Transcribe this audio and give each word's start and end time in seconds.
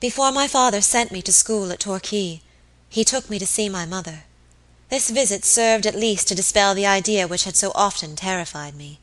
Before 0.00 0.32
my 0.32 0.48
father 0.48 0.80
sent 0.80 1.12
me 1.12 1.20
to 1.20 1.30
school 1.32 1.70
at 1.70 1.80
Torquay, 1.80 2.40
he 2.88 3.04
took 3.04 3.28
me 3.28 3.38
to 3.38 3.46
see 3.46 3.68
my 3.68 3.84
mother. 3.84 4.24
This 4.88 5.10
visit 5.10 5.44
served 5.44 5.86
at 5.86 5.94
least 5.94 6.26
to 6.28 6.34
dispel 6.34 6.74
the 6.74 6.86
idea 6.86 7.28
which 7.28 7.44
had 7.44 7.54
so 7.54 7.70
often 7.74 8.16
terrified 8.16 8.74
me. 8.74 8.98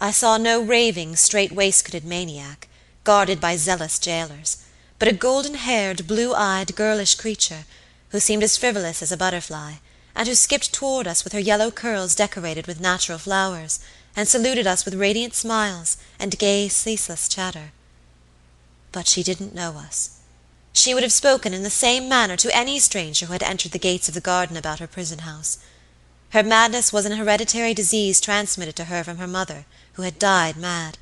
I 0.00 0.10
saw 0.10 0.38
no 0.38 0.62
raving, 0.62 1.16
strait 1.16 1.52
waistcoated 1.52 2.06
maniac, 2.06 2.66
guarded 3.04 3.42
by 3.42 3.56
zealous 3.56 3.98
jailers, 3.98 4.64
but 4.98 5.06
a 5.06 5.12
golden 5.12 5.52
haired, 5.52 6.06
blue 6.06 6.32
eyed, 6.32 6.74
girlish 6.74 7.14
creature, 7.14 7.66
who 8.08 8.18
seemed 8.18 8.42
as 8.42 8.56
frivolous 8.56 9.02
as 9.02 9.12
a 9.12 9.18
butterfly, 9.18 9.74
and 10.16 10.26
who 10.28 10.34
skipped 10.34 10.72
toward 10.72 11.06
us 11.06 11.24
with 11.24 11.34
her 11.34 11.40
yellow 11.40 11.70
curls 11.70 12.14
decorated 12.14 12.66
with 12.66 12.80
natural 12.80 13.18
flowers, 13.18 13.80
and 14.16 14.26
saluted 14.26 14.66
us 14.66 14.86
with 14.86 14.94
radiant 14.94 15.34
smiles 15.34 15.98
and 16.18 16.38
gay, 16.38 16.68
ceaseless 16.68 17.28
chatter. 17.28 17.72
But 18.92 19.06
she 19.06 19.22
didn't 19.22 19.54
know 19.54 19.72
us. 19.76 20.20
She 20.72 20.94
would 20.94 21.02
have 21.02 21.12
spoken 21.12 21.52
in 21.52 21.62
the 21.62 21.70
same 21.70 22.08
manner 22.08 22.36
to 22.38 22.56
any 22.56 22.78
stranger 22.78 23.26
who 23.26 23.32
had 23.32 23.42
entered 23.42 23.72
the 23.72 23.78
gates 23.78 24.08
of 24.08 24.14
the 24.14 24.20
garden 24.20 24.56
about 24.56 24.78
her 24.78 24.86
prison 24.86 25.20
house. 25.20 25.58
Her 26.30 26.42
madness 26.42 26.92
was 26.92 27.04
an 27.04 27.12
hereditary 27.12 27.74
disease 27.74 28.20
transmitted 28.20 28.74
to 28.76 28.86
her 28.86 29.04
from 29.04 29.18
her 29.18 29.26
mother, 29.26 29.66
who 29.94 30.02
had 30.02 30.18
died 30.18 30.56
mad. 30.56 30.96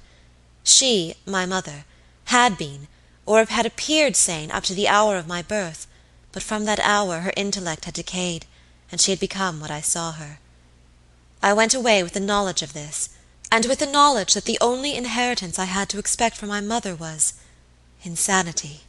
She, 0.65 1.15
my 1.25 1.47
mother, 1.47 1.85
had 2.25 2.59
been, 2.59 2.89
or 3.27 3.45
had 3.45 3.65
appeared 3.65 4.17
sane 4.17 4.51
up 4.51 4.65
to 4.65 4.75
the 4.75 4.89
hour 4.89 5.17
of 5.17 5.29
my 5.29 5.41
birth, 5.41 5.87
but 6.33 6.43
from 6.43 6.65
that 6.65 6.81
hour 6.81 7.21
her 7.21 7.33
intellect 7.37 7.85
had 7.85 7.95
decayed, 7.95 8.47
and 8.91 9.01
she 9.01 9.13
had 9.13 9.21
become 9.21 9.61
what 9.61 9.71
I 9.71 9.81
saw 9.81 10.13
her. 10.13 10.41
I 11.43 11.53
went 11.53 11.75
away 11.75 12.03
with 12.03 12.15
the 12.15 12.21
knowledge 12.21 12.63
of 12.63 12.73
this, 12.73 13.11
and 13.53 13.67
with 13.67 13.79
the 13.79 13.87
knowledge 13.87 14.35
that 14.35 14.47
the 14.47 14.59
only 14.61 14.97
inheritance 14.97 15.61
I 15.61 15.67
had 15.67 15.89
to 15.91 15.99
expect 15.99 16.37
from 16.37 16.49
my 16.49 16.61
mother 16.61 16.97
wasinsanity. 16.97 18.81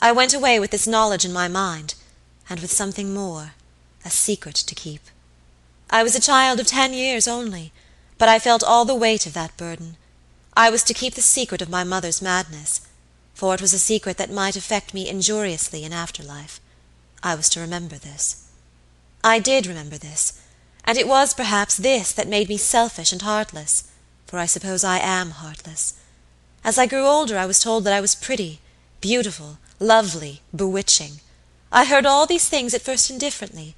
I 0.00 0.12
went 0.12 0.34
away 0.34 0.58
with 0.58 0.70
this 0.70 0.86
knowledge 0.86 1.24
in 1.24 1.32
my 1.32 1.48
mind, 1.48 1.94
and 2.48 2.60
with 2.60 2.72
something 2.72 3.14
more, 3.14 3.52
a 4.04 4.10
secret 4.10 4.54
to 4.56 4.74
keep. 4.74 5.00
I 5.90 6.02
was 6.02 6.14
a 6.14 6.20
child 6.20 6.60
of 6.60 6.66
ten 6.66 6.92
years 6.92 7.28
only, 7.28 7.72
but 8.18 8.28
I 8.28 8.38
felt 8.38 8.62
all 8.62 8.84
the 8.84 8.94
weight 8.94 9.26
of 9.26 9.34
that 9.34 9.56
burden. 9.56 9.96
I 10.56 10.70
was 10.70 10.82
to 10.84 10.94
keep 10.94 11.14
the 11.14 11.20
secret 11.20 11.62
of 11.62 11.70
my 11.70 11.84
mother's 11.84 12.22
madness, 12.22 12.80
for 13.34 13.54
it 13.54 13.60
was 13.60 13.72
a 13.72 13.78
secret 13.78 14.16
that 14.18 14.30
might 14.30 14.56
affect 14.56 14.94
me 14.94 15.08
injuriously 15.08 15.84
in 15.84 15.92
after 15.92 16.22
life. 16.22 16.60
I 17.22 17.34
was 17.34 17.48
to 17.50 17.60
remember 17.60 17.96
this. 17.96 18.48
I 19.22 19.38
did 19.38 19.66
remember 19.66 19.96
this, 19.96 20.40
and 20.84 20.98
it 20.98 21.08
was, 21.08 21.32
perhaps, 21.34 21.76
this 21.76 22.12
that 22.12 22.28
made 22.28 22.48
me 22.48 22.56
selfish 22.56 23.10
and 23.10 23.22
heartless, 23.22 23.90
for 24.26 24.38
I 24.38 24.46
suppose 24.46 24.84
I 24.84 24.98
am 24.98 25.30
heartless. 25.30 25.94
As 26.62 26.78
I 26.78 26.86
grew 26.86 27.06
older 27.06 27.38
I 27.38 27.46
was 27.46 27.60
told 27.60 27.84
that 27.84 27.92
I 27.92 28.00
was 28.00 28.14
pretty, 28.14 28.60
beautiful, 29.04 29.58
lovely, 29.78 30.40
bewitching. 30.56 31.20
I 31.70 31.84
heard 31.84 32.06
all 32.06 32.24
these 32.26 32.48
things 32.48 32.72
at 32.72 32.80
first 32.80 33.10
indifferently 33.10 33.76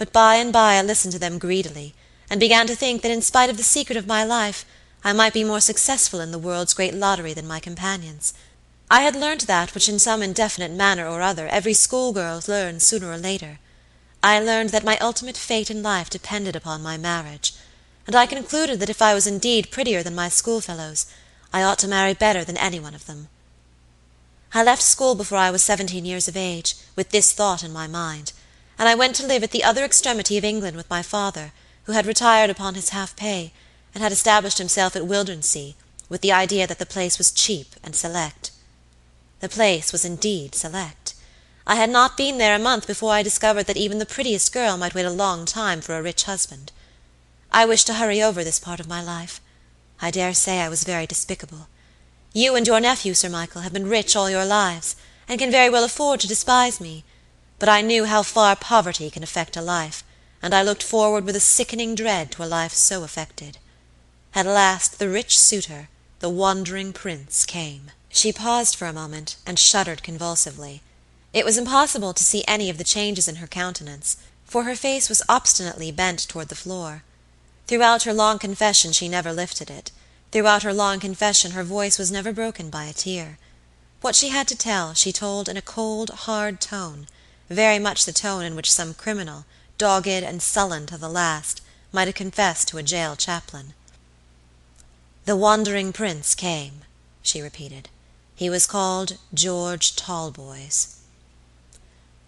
but 0.00 0.14
by 0.14 0.36
and 0.36 0.50
by 0.50 0.76
I 0.76 0.82
listened 0.82 1.12
to 1.12 1.18
them 1.18 1.38
greedily, 1.38 1.92
and 2.30 2.40
began 2.40 2.66
to 2.68 2.74
think 2.74 3.02
that 3.02 3.10
in 3.10 3.20
spite 3.20 3.50
of 3.50 3.58
the 3.58 3.62
secret 3.62 3.98
of 3.98 4.06
my 4.06 4.24
life 4.24 4.64
I 5.04 5.12
might 5.12 5.34
be 5.34 5.44
more 5.44 5.60
successful 5.60 6.20
in 6.20 6.30
the 6.30 6.38
world's 6.38 6.72
great 6.72 6.94
lottery 6.94 7.34
than 7.34 7.46
my 7.46 7.60
companions. 7.60 8.32
I 8.90 9.02
had 9.02 9.14
learnt 9.14 9.46
that 9.46 9.74
which 9.74 9.90
in 9.90 9.98
some 9.98 10.22
indefinite 10.22 10.70
manner 10.70 11.06
or 11.06 11.20
other 11.20 11.48
every 11.48 11.74
schoolgirl 11.74 12.42
learns 12.48 12.86
sooner 12.86 13.10
or 13.10 13.18
later. 13.18 13.58
I 14.22 14.40
learned 14.40 14.70
that 14.70 14.84
my 14.84 14.96
ultimate 14.98 15.36
fate 15.36 15.70
in 15.70 15.82
life 15.82 16.08
depended 16.08 16.56
upon 16.56 16.80
my 16.80 16.96
marriage, 16.96 17.52
and 18.06 18.16
I 18.16 18.24
concluded 18.24 18.80
that 18.80 18.88
if 18.88 19.02
I 19.02 19.12
was 19.12 19.26
indeed 19.26 19.70
prettier 19.70 20.02
than 20.02 20.14
my 20.14 20.30
schoolfellows, 20.30 21.04
I 21.52 21.62
ought 21.62 21.80
to 21.80 21.88
marry 21.88 22.14
better 22.14 22.42
than 22.42 22.56
any 22.56 22.80
one 22.80 22.94
of 22.94 23.04
them. 23.04 23.28
I 24.52 24.62
left 24.62 24.82
school 24.82 25.14
before 25.14 25.38
I 25.38 25.50
was 25.50 25.62
seventeen 25.62 26.04
years 26.04 26.28
of 26.28 26.36
age, 26.36 26.74
with 26.96 27.10
this 27.10 27.32
thought 27.32 27.62
in 27.62 27.72
my 27.72 27.86
mind 27.86 28.32
and 28.80 28.88
I 28.88 28.94
went 28.94 29.14
to 29.16 29.26
live 29.26 29.42
at 29.42 29.50
the 29.50 29.62
other 29.62 29.84
extremity 29.84 30.38
of 30.38 30.44
England 30.44 30.74
with 30.74 30.88
my 30.88 31.02
father, 31.02 31.52
who 31.84 31.92
had 31.92 32.06
retired 32.06 32.48
upon 32.48 32.74
his 32.74 32.88
half 32.88 33.14
pay, 33.14 33.52
and 33.94 34.02
had 34.02 34.10
established 34.10 34.56
himself 34.56 34.96
at 34.96 35.04
Wildernsea, 35.04 35.74
with 36.08 36.22
the 36.22 36.32
idea 36.32 36.66
that 36.66 36.78
the 36.78 36.86
place 36.86 37.18
was 37.18 37.30
cheap 37.30 37.76
and 37.84 37.94
select. 37.94 38.52
The 39.40 39.50
place 39.50 39.92
was 39.92 40.06
indeed 40.06 40.54
select. 40.54 41.12
I 41.66 41.74
had 41.74 41.90
not 41.90 42.16
been 42.16 42.38
there 42.38 42.54
a 42.54 42.58
month 42.58 42.86
before 42.86 43.12
I 43.12 43.22
discovered 43.22 43.64
that 43.64 43.76
even 43.76 43.98
the 43.98 44.06
prettiest 44.06 44.50
girl 44.50 44.78
might 44.78 44.94
wait 44.94 45.04
a 45.04 45.10
long 45.10 45.44
time 45.44 45.82
for 45.82 45.98
a 45.98 46.02
rich 46.02 46.24
husband. 46.24 46.72
I 47.52 47.66
wished 47.66 47.86
to 47.88 47.94
hurry 47.94 48.22
over 48.22 48.42
this 48.42 48.58
part 48.58 48.80
of 48.80 48.88
my 48.88 49.02
life. 49.02 49.42
I 50.00 50.10
dare 50.10 50.32
say 50.32 50.60
I 50.60 50.70
was 50.70 50.84
very 50.84 51.06
despicable. 51.06 51.68
You 52.32 52.54
and 52.54 52.66
your 52.66 52.80
nephew, 52.80 53.14
Sir 53.14 53.28
Michael, 53.28 53.62
have 53.62 53.72
been 53.72 53.88
rich 53.88 54.14
all 54.14 54.30
your 54.30 54.44
lives, 54.44 54.96
and 55.28 55.38
can 55.38 55.50
very 55.50 55.68
well 55.70 55.84
afford 55.84 56.20
to 56.20 56.28
despise 56.28 56.80
me 56.80 57.04
but 57.60 57.68
I 57.68 57.82
knew 57.82 58.06
how 58.06 58.22
far 58.22 58.56
poverty 58.56 59.10
can 59.10 59.22
affect 59.22 59.54
a 59.54 59.60
life, 59.60 60.02
and 60.40 60.54
I 60.54 60.62
looked 60.62 60.82
forward 60.82 61.26
with 61.26 61.36
a 61.36 61.40
sickening 61.40 61.94
dread 61.94 62.32
to 62.32 62.42
a 62.42 62.48
life 62.48 62.72
so 62.72 63.04
affected. 63.04 63.58
At 64.34 64.46
last 64.46 64.98
the 64.98 65.10
rich 65.10 65.38
suitor, 65.38 65.90
the 66.20 66.30
wandering 66.30 66.94
prince, 66.94 67.44
came." 67.44 67.90
She 68.08 68.32
paused 68.32 68.76
for 68.76 68.86
a 68.86 68.94
moment, 68.94 69.36
and 69.44 69.58
shuddered 69.58 70.02
convulsively. 70.02 70.80
It 71.34 71.44
was 71.44 71.58
impossible 71.58 72.14
to 72.14 72.24
see 72.24 72.42
any 72.48 72.70
of 72.70 72.78
the 72.78 72.82
changes 72.82 73.28
in 73.28 73.36
her 73.36 73.46
countenance, 73.46 74.16
for 74.46 74.64
her 74.64 74.74
face 74.74 75.10
was 75.10 75.22
obstinately 75.28 75.92
bent 75.92 76.20
toward 76.20 76.48
the 76.48 76.54
floor. 76.54 77.04
Throughout 77.66 78.04
her 78.04 78.14
long 78.14 78.38
confession 78.38 78.92
she 78.92 79.06
never 79.06 79.34
lifted 79.34 79.68
it; 79.68 79.92
throughout 80.32 80.62
her 80.62 80.72
long 80.72 81.00
confession 81.00 81.52
her 81.52 81.64
voice 81.64 81.98
was 81.98 82.10
never 82.10 82.32
broken 82.32 82.70
by 82.70 82.84
a 82.84 82.92
tear. 82.92 83.38
What 84.00 84.14
she 84.14 84.28
had 84.28 84.48
to 84.48 84.56
tell 84.56 84.94
she 84.94 85.12
told 85.12 85.48
in 85.48 85.56
a 85.56 85.62
cold, 85.62 86.10
hard 86.10 86.60
tone 86.60 87.06
very 87.50 87.80
much 87.80 88.04
the 88.04 88.12
tone 88.12 88.44
in 88.44 88.54
which 88.54 88.70
some 88.70 88.94
criminal, 88.94 89.44
dogged 89.76 90.06
and 90.06 90.40
sullen 90.40 90.86
to 90.86 90.96
the 90.96 91.08
last, 91.08 91.60
might 91.92 92.06
have 92.06 92.14
confessed 92.14 92.68
to 92.68 92.78
a 92.78 92.82
jail 92.82 93.16
chaplain. 93.16 93.74
"The 95.24 95.34
wandering 95.34 95.92
prince 95.92 96.36
came," 96.36 96.82
she 97.22 97.40
repeated. 97.40 97.88
"He 98.36 98.48
was 98.48 98.66
called 98.66 99.18
George 99.34 99.96
Talboys." 99.96 100.96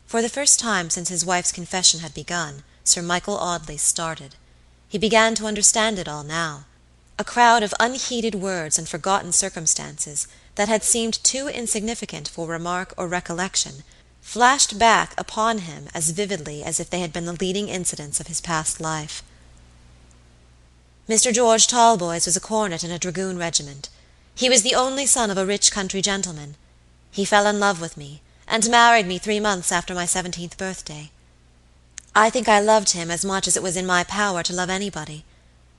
For 0.06 0.20
the 0.20 0.28
first 0.28 0.58
time 0.58 0.90
since 0.90 1.08
his 1.08 1.24
wife's 1.24 1.52
confession 1.52 2.00
had 2.00 2.12
begun, 2.12 2.64
Sir 2.84 3.00
Michael 3.00 3.38
Audley 3.38 3.78
started. 3.78 4.34
He 4.88 4.98
began 4.98 5.36
to 5.36 5.46
understand 5.46 5.98
it 5.98 6.08
all 6.08 6.24
now. 6.24 6.64
A 7.22 7.24
crowd 7.24 7.62
of 7.62 7.72
unheeded 7.78 8.34
words 8.34 8.78
and 8.78 8.88
forgotten 8.88 9.30
circumstances, 9.30 10.26
that 10.56 10.66
had 10.66 10.82
seemed 10.82 11.22
too 11.22 11.46
insignificant 11.46 12.26
for 12.26 12.48
remark 12.48 12.92
or 12.96 13.06
recollection 13.06 13.84
flashed 14.20 14.76
back 14.76 15.14
upon 15.16 15.58
him 15.58 15.88
as 15.94 16.10
vividly 16.10 16.64
as 16.64 16.80
if 16.80 16.90
they 16.90 16.98
had 16.98 17.12
been 17.12 17.24
the 17.24 17.32
leading 17.32 17.68
incidents 17.68 18.18
of 18.18 18.26
his 18.26 18.40
past 18.40 18.80
life. 18.80 19.22
Mr. 21.08 21.32
George 21.32 21.68
Talboys 21.68 22.26
was 22.26 22.36
a 22.36 22.40
cornet 22.40 22.82
in 22.82 22.90
a 22.90 22.98
dragoon 22.98 23.38
regiment. 23.38 23.88
He 24.34 24.48
was 24.48 24.64
the 24.64 24.74
only 24.74 25.06
son 25.06 25.30
of 25.30 25.38
a 25.38 25.46
rich 25.46 25.70
country 25.70 26.02
gentleman. 26.02 26.56
He 27.12 27.24
fell 27.24 27.46
in 27.46 27.60
love 27.60 27.80
with 27.80 27.96
me, 27.96 28.20
and 28.48 28.68
married 28.68 29.06
me 29.06 29.18
three 29.18 29.38
months 29.38 29.70
after 29.70 29.94
my 29.94 30.06
seventeenth 30.06 30.58
birthday. 30.58 31.12
I 32.16 32.30
think 32.30 32.48
I 32.48 32.58
loved 32.58 32.90
him 32.90 33.12
as 33.12 33.24
much 33.24 33.46
as 33.46 33.56
it 33.56 33.62
was 33.62 33.76
in 33.76 33.86
my 33.86 34.02
power 34.02 34.42
to 34.42 34.52
love 34.52 34.70
anybody. 34.70 35.24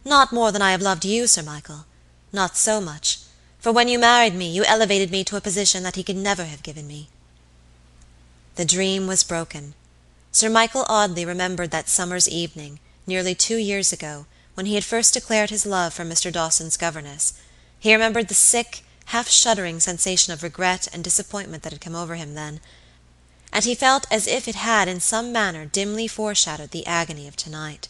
Not 0.06 0.34
more 0.34 0.52
than 0.52 0.62
I 0.62 0.72
have 0.72 0.82
loved 0.82 1.06
you, 1.06 1.28
Sir 1.28 1.42
Michael; 1.42 1.86
not 2.34 2.58
so 2.58 2.82
much, 2.82 3.20
for 3.60 3.72
when 3.72 3.88
you 3.88 3.98
married 3.98 4.36
me 4.36 4.50
you 4.52 4.66
elevated 4.66 5.12
me 5.12 5.24
to 5.24 5.38
a 5.38 5.42
position 5.42 5.84
that 5.84 5.96
he 5.96 6.04
could 6.04 6.18
never 6.18 6.44
have 6.46 6.62
given 6.62 6.88
me. 6.88 7.08
The 8.56 8.66
dream 8.66 9.08
was 9.08 9.24
broken. 9.24 9.76
Sir 10.32 10.50
Michael 10.50 10.86
Audley 10.90 11.24
remembered 11.24 11.72
that 11.72 11.88
summer's 11.88 12.28
evening, 12.28 12.80
nearly 13.08 13.34
two 13.34 13.56
years 13.56 13.94
ago, 13.94 14.26
when 14.56 14.66
he 14.66 14.76
had 14.76 14.84
first 14.84 15.14
declared 15.14 15.50
his 15.50 15.66
love 15.66 15.94
for 15.94 16.04
Mr. 16.04 16.32
Dawson's 16.32 16.76
governess; 16.76 17.34
he 17.80 17.94
remembered 17.94 18.28
the 18.28 18.34
sick, 18.34 18.84
half 19.06 19.30
shuddering 19.30 19.80
sensation 19.80 20.34
of 20.34 20.44
regret 20.44 20.88
and 20.92 21.04
disappointment 21.04 21.64
that 21.64 21.72
had 21.72 21.82
come 21.82 21.96
over 21.96 22.16
him 22.16 22.34
then, 22.36 22.60
and 23.54 23.64
he 23.64 23.74
felt 23.74 24.06
as 24.12 24.28
if 24.28 24.48
it 24.50 24.56
had 24.56 24.90
in 24.90 25.00
some 25.00 25.32
manner 25.32 25.66
dimly 25.66 26.08
foreshadowed 26.08 26.72
the 26.72 26.86
agony 26.86 27.28
of 27.28 27.38
to 27.38 27.50
night. 27.50 27.88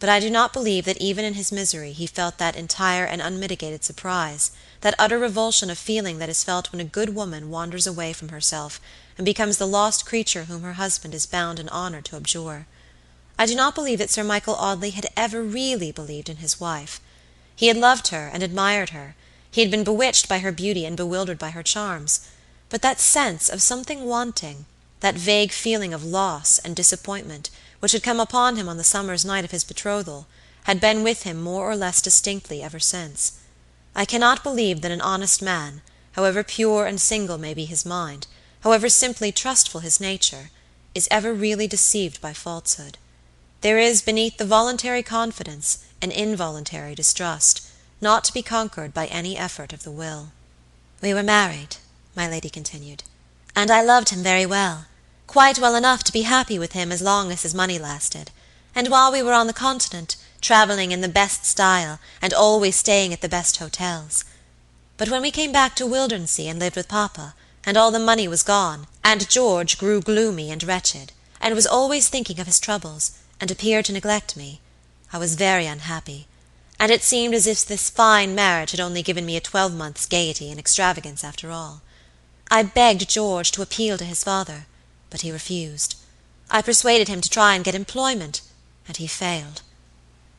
But 0.00 0.08
I 0.08 0.18
do 0.18 0.30
not 0.30 0.54
believe 0.54 0.86
that 0.86 0.96
even 0.96 1.26
in 1.26 1.34
his 1.34 1.52
misery 1.52 1.92
he 1.92 2.06
felt 2.06 2.38
that 2.38 2.56
entire 2.56 3.04
and 3.04 3.20
unmitigated 3.20 3.84
surprise, 3.84 4.50
that 4.80 4.94
utter 4.98 5.18
revulsion 5.18 5.68
of 5.68 5.76
feeling 5.76 6.18
that 6.18 6.30
is 6.30 6.42
felt 6.42 6.72
when 6.72 6.80
a 6.80 6.84
good 6.84 7.14
woman 7.14 7.50
wanders 7.50 7.86
away 7.86 8.14
from 8.14 8.30
herself 8.30 8.80
and 9.18 9.26
becomes 9.26 9.58
the 9.58 9.66
lost 9.66 10.06
creature 10.06 10.44
whom 10.44 10.62
her 10.62 10.72
husband 10.72 11.14
is 11.14 11.26
bound 11.26 11.58
in 11.60 11.68
honor 11.68 12.00
to 12.00 12.16
abjure. 12.16 12.66
I 13.38 13.44
do 13.44 13.54
not 13.54 13.74
believe 13.74 13.98
that 13.98 14.08
Sir 14.08 14.24
Michael 14.24 14.54
Audley 14.54 14.90
had 14.90 15.06
ever 15.18 15.42
really 15.42 15.92
believed 15.92 16.30
in 16.30 16.38
his 16.38 16.58
wife. 16.58 16.98
He 17.54 17.66
had 17.68 17.76
loved 17.76 18.08
her 18.08 18.30
and 18.32 18.42
admired 18.42 18.90
her; 18.90 19.16
he 19.50 19.60
had 19.60 19.70
been 19.70 19.84
bewitched 19.84 20.30
by 20.30 20.38
her 20.38 20.50
beauty 20.50 20.86
and 20.86 20.96
bewildered 20.96 21.38
by 21.38 21.50
her 21.50 21.62
charms; 21.62 22.20
but 22.70 22.80
that 22.80 23.00
sense 23.00 23.50
of 23.50 23.60
something 23.60 24.06
wanting, 24.06 24.64
that 25.00 25.14
vague 25.14 25.52
feeling 25.52 25.92
of 25.92 26.02
loss 26.02 26.58
and 26.60 26.74
disappointment, 26.74 27.50
which 27.80 27.92
had 27.92 28.02
come 28.02 28.20
upon 28.20 28.56
him 28.56 28.68
on 28.68 28.76
the 28.76 28.84
summer's 28.84 29.24
night 29.24 29.44
of 29.44 29.50
his 29.50 29.64
betrothal, 29.64 30.26
had 30.64 30.80
been 30.80 31.02
with 31.02 31.24
him 31.24 31.40
more 31.40 31.68
or 31.68 31.74
less 31.74 32.00
distinctly 32.00 32.62
ever 32.62 32.78
since. 32.78 33.32
I 33.94 34.04
cannot 34.04 34.44
believe 34.44 34.82
that 34.82 34.92
an 34.92 35.00
honest 35.00 35.42
man 35.42 35.82
however 36.12 36.42
pure 36.42 36.86
and 36.86 37.00
single 37.00 37.38
may 37.38 37.54
be 37.54 37.64
his 37.64 37.86
mind, 37.86 38.26
however 38.60 38.88
simply 38.88 39.32
trustful 39.32 39.80
his 39.80 40.00
nature, 40.00 40.50
is 40.94 41.08
ever 41.10 41.32
really 41.32 41.66
deceived 41.66 42.20
by 42.20 42.32
falsehood. 42.32 42.98
There 43.60 43.78
is 43.78 44.02
beneath 44.02 44.36
the 44.36 44.44
voluntary 44.44 45.02
confidence 45.02 45.78
an 46.02 46.10
involuntary 46.10 46.94
distrust, 46.94 47.62
not 48.00 48.24
to 48.24 48.32
be 48.32 48.42
conquered 48.42 48.92
by 48.92 49.06
any 49.06 49.36
effort 49.36 49.72
of 49.72 49.82
the 49.82 49.90
will. 49.90 50.32
"We 51.00 51.14
were 51.14 51.22
married," 51.22 51.76
my 52.16 52.28
lady 52.28 52.50
continued, 52.50 53.04
"and 53.54 53.70
I 53.70 53.82
loved 53.82 54.08
him 54.08 54.22
very 54.22 54.46
well, 54.46 54.86
quite 55.30 55.60
well 55.60 55.76
enough 55.76 56.02
to 56.02 56.12
be 56.12 56.22
happy 56.22 56.58
with 56.58 56.72
him 56.72 56.90
as 56.90 57.00
long 57.00 57.30
as 57.30 57.44
his 57.44 57.54
money 57.54 57.78
lasted, 57.78 58.32
and 58.74 58.88
while 58.88 59.12
we 59.12 59.22
were 59.22 59.32
on 59.32 59.46
the 59.46 59.52
Continent, 59.52 60.16
traveling 60.40 60.90
in 60.90 61.02
the 61.02 61.08
best 61.08 61.44
style, 61.44 62.00
and 62.20 62.34
always 62.34 62.74
staying 62.74 63.12
at 63.12 63.20
the 63.20 63.28
best 63.28 63.58
hotels. 63.58 64.24
But 64.96 65.08
when 65.08 65.22
we 65.22 65.30
came 65.30 65.52
back 65.52 65.76
to 65.76 65.86
Wildernsea 65.86 66.50
and 66.50 66.58
lived 66.58 66.74
with 66.74 66.88
papa, 66.88 67.36
and 67.64 67.76
all 67.76 67.92
the 67.92 68.00
money 68.00 68.26
was 68.26 68.42
gone, 68.42 68.88
and 69.04 69.28
George 69.28 69.78
grew 69.78 70.00
gloomy 70.00 70.50
and 70.50 70.64
wretched, 70.64 71.12
and 71.40 71.54
was 71.54 71.64
always 71.64 72.08
thinking 72.08 72.40
of 72.40 72.48
his 72.48 72.58
troubles, 72.58 73.12
and 73.40 73.52
appeared 73.52 73.84
to 73.84 73.92
neglect 73.92 74.36
me, 74.36 74.60
I 75.12 75.18
was 75.18 75.36
very 75.36 75.66
unhappy, 75.66 76.26
and 76.80 76.90
it 76.90 77.04
seemed 77.04 77.34
as 77.34 77.46
if 77.46 77.64
this 77.64 77.88
fine 77.88 78.34
marriage 78.34 78.72
had 78.72 78.80
only 78.80 79.04
given 79.04 79.26
me 79.26 79.36
a 79.36 79.40
twelvemonth's 79.40 80.06
gaiety 80.06 80.50
and 80.50 80.58
extravagance 80.58 81.22
after 81.22 81.52
all. 81.52 81.82
I 82.50 82.64
begged 82.64 83.08
George 83.08 83.52
to 83.52 83.62
appeal 83.62 83.96
to 83.96 84.04
his 84.04 84.24
father, 84.24 84.66
but 85.10 85.20
he 85.22 85.30
refused. 85.30 85.96
I 86.50 86.62
persuaded 86.62 87.08
him 87.08 87.20
to 87.20 87.28
try 87.28 87.54
and 87.54 87.64
get 87.64 87.74
employment, 87.74 88.40
and 88.88 88.96
he 88.96 89.06
failed. 89.06 89.62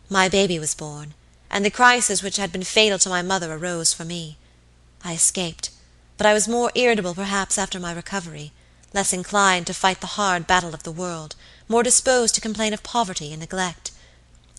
My 0.09 0.27
baby 0.27 0.57
was 0.57 0.73
born, 0.73 1.13
and 1.50 1.63
the 1.63 1.69
crisis 1.69 2.23
which 2.23 2.38
had 2.38 2.51
been 2.51 2.63
fatal 2.63 2.97
to 3.00 3.09
my 3.09 3.21
mother 3.21 3.53
arose 3.53 3.94
for 3.94 4.06
me. 4.06 4.38
I 5.03 5.13
escaped, 5.13 5.69
but 6.18 6.25
I 6.25 6.33
was 6.33 6.47
more 6.47 6.71
irritable 6.75 7.13
perhaps 7.13 7.57
after 7.57 7.79
my 7.79 7.91
recovery, 7.91 8.51
less 8.94 9.13
inclined 9.13 9.68
to 9.68 9.73
fight 9.73 10.01
the 10.01 10.15
hard 10.18 10.47
battle 10.47 10.74
of 10.74 10.83
the 10.83 10.91
world, 10.91 11.35
more 11.67 11.83
disposed 11.83 12.35
to 12.35 12.41
complain 12.41 12.74
of 12.74 12.83
poverty 12.83 13.31
and 13.31 13.39
neglect. 13.39 13.91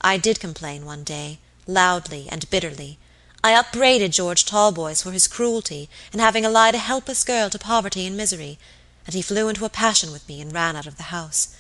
I 0.01 0.17
did 0.17 0.41
complain 0.41 0.85
one 0.85 1.05
day 1.05 1.39
loudly 1.67 2.27
and 2.29 2.49
bitterly. 2.51 2.99
I 3.45 3.55
upbraided 3.55 4.13
George 4.13 4.45
Talboys 4.45 5.03
for 5.03 5.13
his 5.13 5.29
cruelty 5.29 5.89
in 6.13 6.21
having 6.21 6.45
allied 6.45 6.75
a 6.75 6.79
helpless 6.79 7.25
girl 7.25 7.51
to 7.51 7.59
poverty 7.59 8.07
and 8.07 8.17
misery, 8.17 8.59
and 9.07 9.15
he 9.15 9.23
flew 9.23 9.49
into 9.49 9.65
a 9.65 9.69
passion 9.69 10.13
with 10.13 10.29
me 10.29 10.41
and 10.41 10.53
ran 10.53 10.77
out 10.77 10.87
of 10.87 10.97
the 10.97 11.05
house. 11.15 11.57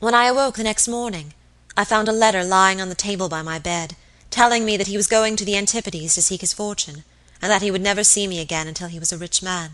When 0.00 0.14
I 0.14 0.26
awoke 0.26 0.56
the 0.56 0.62
next 0.62 0.88
morning, 0.88 1.34
I 1.76 1.84
found 1.84 2.08
a 2.08 2.12
letter 2.12 2.44
lying 2.44 2.80
on 2.80 2.88
the 2.88 2.94
table 2.94 3.28
by 3.28 3.42
my 3.42 3.58
bed, 3.58 3.96
telling 4.30 4.64
me 4.64 4.76
that 4.76 4.86
he 4.86 4.96
was 4.96 5.06
going 5.06 5.36
to 5.36 5.44
the 5.44 5.56
Antipodes 5.56 6.14
to 6.14 6.22
seek 6.22 6.40
his 6.40 6.52
fortune, 6.52 7.04
and 7.42 7.50
that 7.50 7.62
he 7.62 7.70
would 7.70 7.82
never 7.82 8.04
see 8.04 8.26
me 8.26 8.40
again 8.40 8.66
until 8.66 8.88
he 8.88 8.98
was 8.98 9.12
a 9.12 9.18
rich 9.18 9.42
man. 9.42 9.72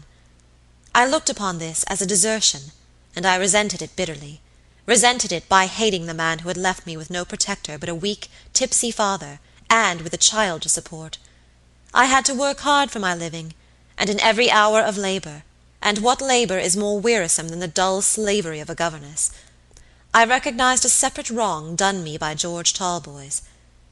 I 0.94 1.06
looked 1.06 1.30
upon 1.30 1.58
this 1.58 1.82
as 1.84 2.00
a 2.00 2.06
desertion, 2.06 2.72
and 3.16 3.26
I 3.26 3.36
resented 3.36 3.82
it 3.82 3.96
bitterly 3.96 4.40
resented 4.86 5.32
it 5.32 5.48
by 5.48 5.66
hating 5.66 6.06
the 6.06 6.14
man 6.14 6.40
who 6.40 6.48
had 6.48 6.56
left 6.56 6.86
me 6.86 6.96
with 6.96 7.10
no 7.10 7.24
protector 7.24 7.78
but 7.78 7.88
a 7.88 7.94
weak, 7.94 8.28
tipsy 8.52 8.90
father, 8.90 9.40
and 9.70 10.02
with 10.02 10.12
a 10.12 10.18
child 10.18 10.62
to 10.62 10.68
support. 10.68 11.18
I 11.92 12.06
had 12.06 12.24
to 12.26 12.34
work 12.34 12.60
hard 12.60 12.90
for 12.90 12.98
my 12.98 13.14
living, 13.14 13.54
and 13.96 14.10
in 14.10 14.20
every 14.20 14.50
hour 14.50 14.80
of 14.80 14.98
labor, 14.98 15.44
and 15.84 15.98
what 15.98 16.22
labor 16.22 16.58
is 16.58 16.76
more 16.76 16.98
wearisome 16.98 17.50
than 17.50 17.60
the 17.60 17.68
dull 17.68 18.00
slavery 18.00 18.58
of 18.58 18.70
a 18.70 18.74
governess? 18.74 19.30
I 20.14 20.24
recognized 20.24 20.84
a 20.86 20.88
separate 20.88 21.28
wrong 21.28 21.76
done 21.76 22.02
me 22.02 22.16
by 22.16 22.34
George 22.34 22.72
Talboys. 22.72 23.42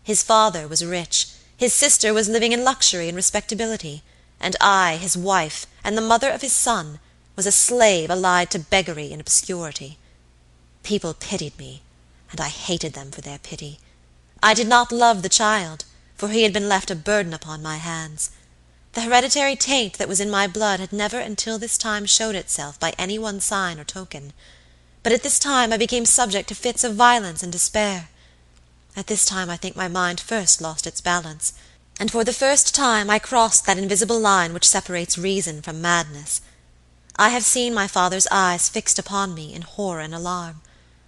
His 0.02 0.22
father 0.22 0.66
was 0.66 0.84
rich, 0.84 1.28
his 1.54 1.74
sister 1.74 2.14
was 2.14 2.30
living 2.30 2.52
in 2.52 2.64
luxury 2.64 3.08
and 3.08 3.14
respectability, 3.14 4.02
and 4.40 4.56
I, 4.60 4.96
his 4.96 5.16
wife, 5.16 5.66
and 5.84 5.96
the 5.96 6.00
mother 6.00 6.30
of 6.30 6.40
his 6.40 6.52
son, 6.52 6.98
was 7.36 7.46
a 7.46 7.52
slave 7.52 8.10
allied 8.10 8.50
to 8.52 8.58
beggary 8.58 9.12
and 9.12 9.20
obscurity. 9.20 9.98
People 10.82 11.14
pitied 11.14 11.56
me, 11.58 11.82
and 12.30 12.40
I 12.40 12.48
hated 12.48 12.94
them 12.94 13.10
for 13.10 13.20
their 13.20 13.38
pity. 13.38 13.78
I 14.42 14.54
did 14.54 14.66
not 14.66 14.90
love 14.90 15.22
the 15.22 15.28
child, 15.28 15.84
for 16.16 16.28
he 16.28 16.42
had 16.42 16.52
been 16.52 16.68
left 16.68 16.90
a 16.90 16.96
burden 16.96 17.34
upon 17.34 17.62
my 17.62 17.76
hands. 17.76 18.30
The 18.94 19.00
hereditary 19.00 19.56
taint 19.56 19.96
that 19.96 20.08
was 20.08 20.20
in 20.20 20.30
my 20.30 20.46
blood 20.46 20.78
had 20.78 20.92
never 20.92 21.18
until 21.18 21.58
this 21.58 21.78
time 21.78 22.04
showed 22.04 22.34
itself 22.34 22.78
by 22.78 22.92
any 22.98 23.18
one 23.18 23.40
sign 23.40 23.80
or 23.80 23.84
token; 23.84 24.34
but 25.02 25.12
at 25.12 25.22
this 25.22 25.38
time 25.38 25.72
I 25.72 25.78
became 25.78 26.04
subject 26.04 26.50
to 26.50 26.54
fits 26.54 26.84
of 26.84 26.94
violence 26.94 27.42
and 27.42 27.50
despair. 27.50 28.10
At 28.94 29.06
this 29.06 29.24
time 29.24 29.48
I 29.48 29.56
think 29.56 29.76
my 29.76 29.88
mind 29.88 30.20
first 30.20 30.60
lost 30.60 30.86
its 30.86 31.00
balance, 31.00 31.54
and 31.98 32.10
for 32.10 32.22
the 32.22 32.34
first 32.34 32.74
time 32.74 33.08
I 33.08 33.18
crossed 33.18 33.64
that 33.64 33.78
invisible 33.78 34.20
line 34.20 34.52
which 34.52 34.68
separates 34.68 35.16
reason 35.16 35.62
from 35.62 35.80
madness. 35.80 36.42
I 37.16 37.30
have 37.30 37.46
seen 37.46 37.72
my 37.72 37.86
father's 37.86 38.26
eyes 38.30 38.68
fixed 38.68 38.98
upon 38.98 39.32
me 39.32 39.54
in 39.54 39.62
horror 39.62 40.00
and 40.00 40.14
alarm. 40.14 40.60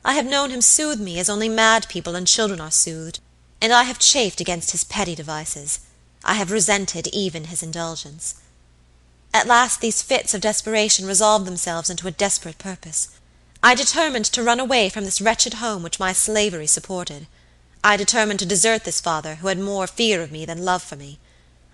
I 0.06 0.14
have 0.14 0.25
known 0.25 0.48
him 0.48 0.62
soothe 0.62 1.00
me 1.00 1.19
as 1.19 1.28
only 1.28 1.50
mad 1.50 1.90
people 1.90 2.16
and 2.16 2.26
children 2.26 2.62
are 2.62 2.70
soothed, 2.70 3.20
and 3.60 3.75
I 3.75 3.82
have 3.82 3.98
chafed 3.98 4.40
against 4.40 4.70
his 4.70 4.84
petty 4.84 5.14
devices. 5.14 5.81
I 6.25 6.35
have 6.35 6.50
resented 6.50 7.06
even 7.09 7.44
his 7.44 7.62
indulgence. 7.62 8.35
At 9.32 9.47
last 9.47 9.81
these 9.81 10.03
fits 10.03 10.35
of 10.35 10.41
desperation 10.41 11.06
resolved 11.06 11.47
themselves 11.47 11.91
into 11.91 12.09
a 12.09 12.12
desperate 12.12 12.59
purpose. 12.59 13.09
I 13.62 13.75
determined 13.75 14.25
to 14.26 14.43
run 14.43 14.61
away 14.61 14.88
from 14.88 15.05
this 15.05 15.21
wretched 15.21 15.55
home 15.55 15.82
which 15.82 16.00
my 16.00 16.12
slavery 16.12 16.67
supported. 16.67 17.26
I 17.82 17.97
determined 17.97 18.41
to 18.41 18.47
desert 18.47 18.85
this 18.85 19.00
father 19.00 19.37
who 19.37 19.49
had 19.49 19.59
more 19.59 19.87
fear 19.87 20.23
of 20.23 20.32
me 20.32 20.44
than 20.44 20.65
love 20.65 20.82
for 20.82 20.97
me. 20.97 21.19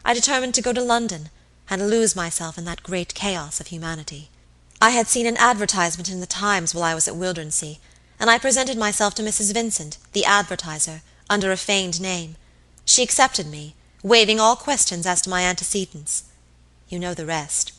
I 0.04 0.14
determined 0.14 0.54
to 0.54 0.62
go 0.62 0.72
to 0.72 0.82
London, 0.82 1.30
and 1.70 1.88
lose 1.88 2.16
myself 2.16 2.58
in 2.58 2.64
that 2.64 2.82
great 2.82 3.14
chaos 3.14 3.60
of 3.60 3.68
humanity. 3.68 4.28
I 4.82 4.90
had 4.90 5.06
seen 5.06 5.26
an 5.26 5.36
advertisement 5.36 6.08
in 6.08 6.20
the 6.20 6.26
Times 6.26 6.74
while 6.74 6.84
I 6.84 6.94
was 6.94 7.06
at 7.06 7.14
Wildernsea 7.14 7.76
and 8.18 8.28
I 8.28 8.38
presented 8.38 8.76
myself 8.76 9.14
to 9.14 9.22
Mrs. 9.22 9.54
Vincent, 9.54 9.96
the 10.12 10.26
advertiser, 10.26 11.02
under 11.30 11.52
a 11.52 11.56
feigned 11.56 12.00
name. 12.00 12.36
She 12.84 13.02
accepted 13.02 13.46
me, 13.46 13.74
waiving 14.02 14.40
all 14.40 14.56
questions 14.56 15.06
as 15.06 15.20
to 15.22 15.30
my 15.30 15.42
antecedents. 15.42 16.24
You 16.88 16.98
know 16.98 17.14
the 17.14 17.26
rest. 17.26 17.72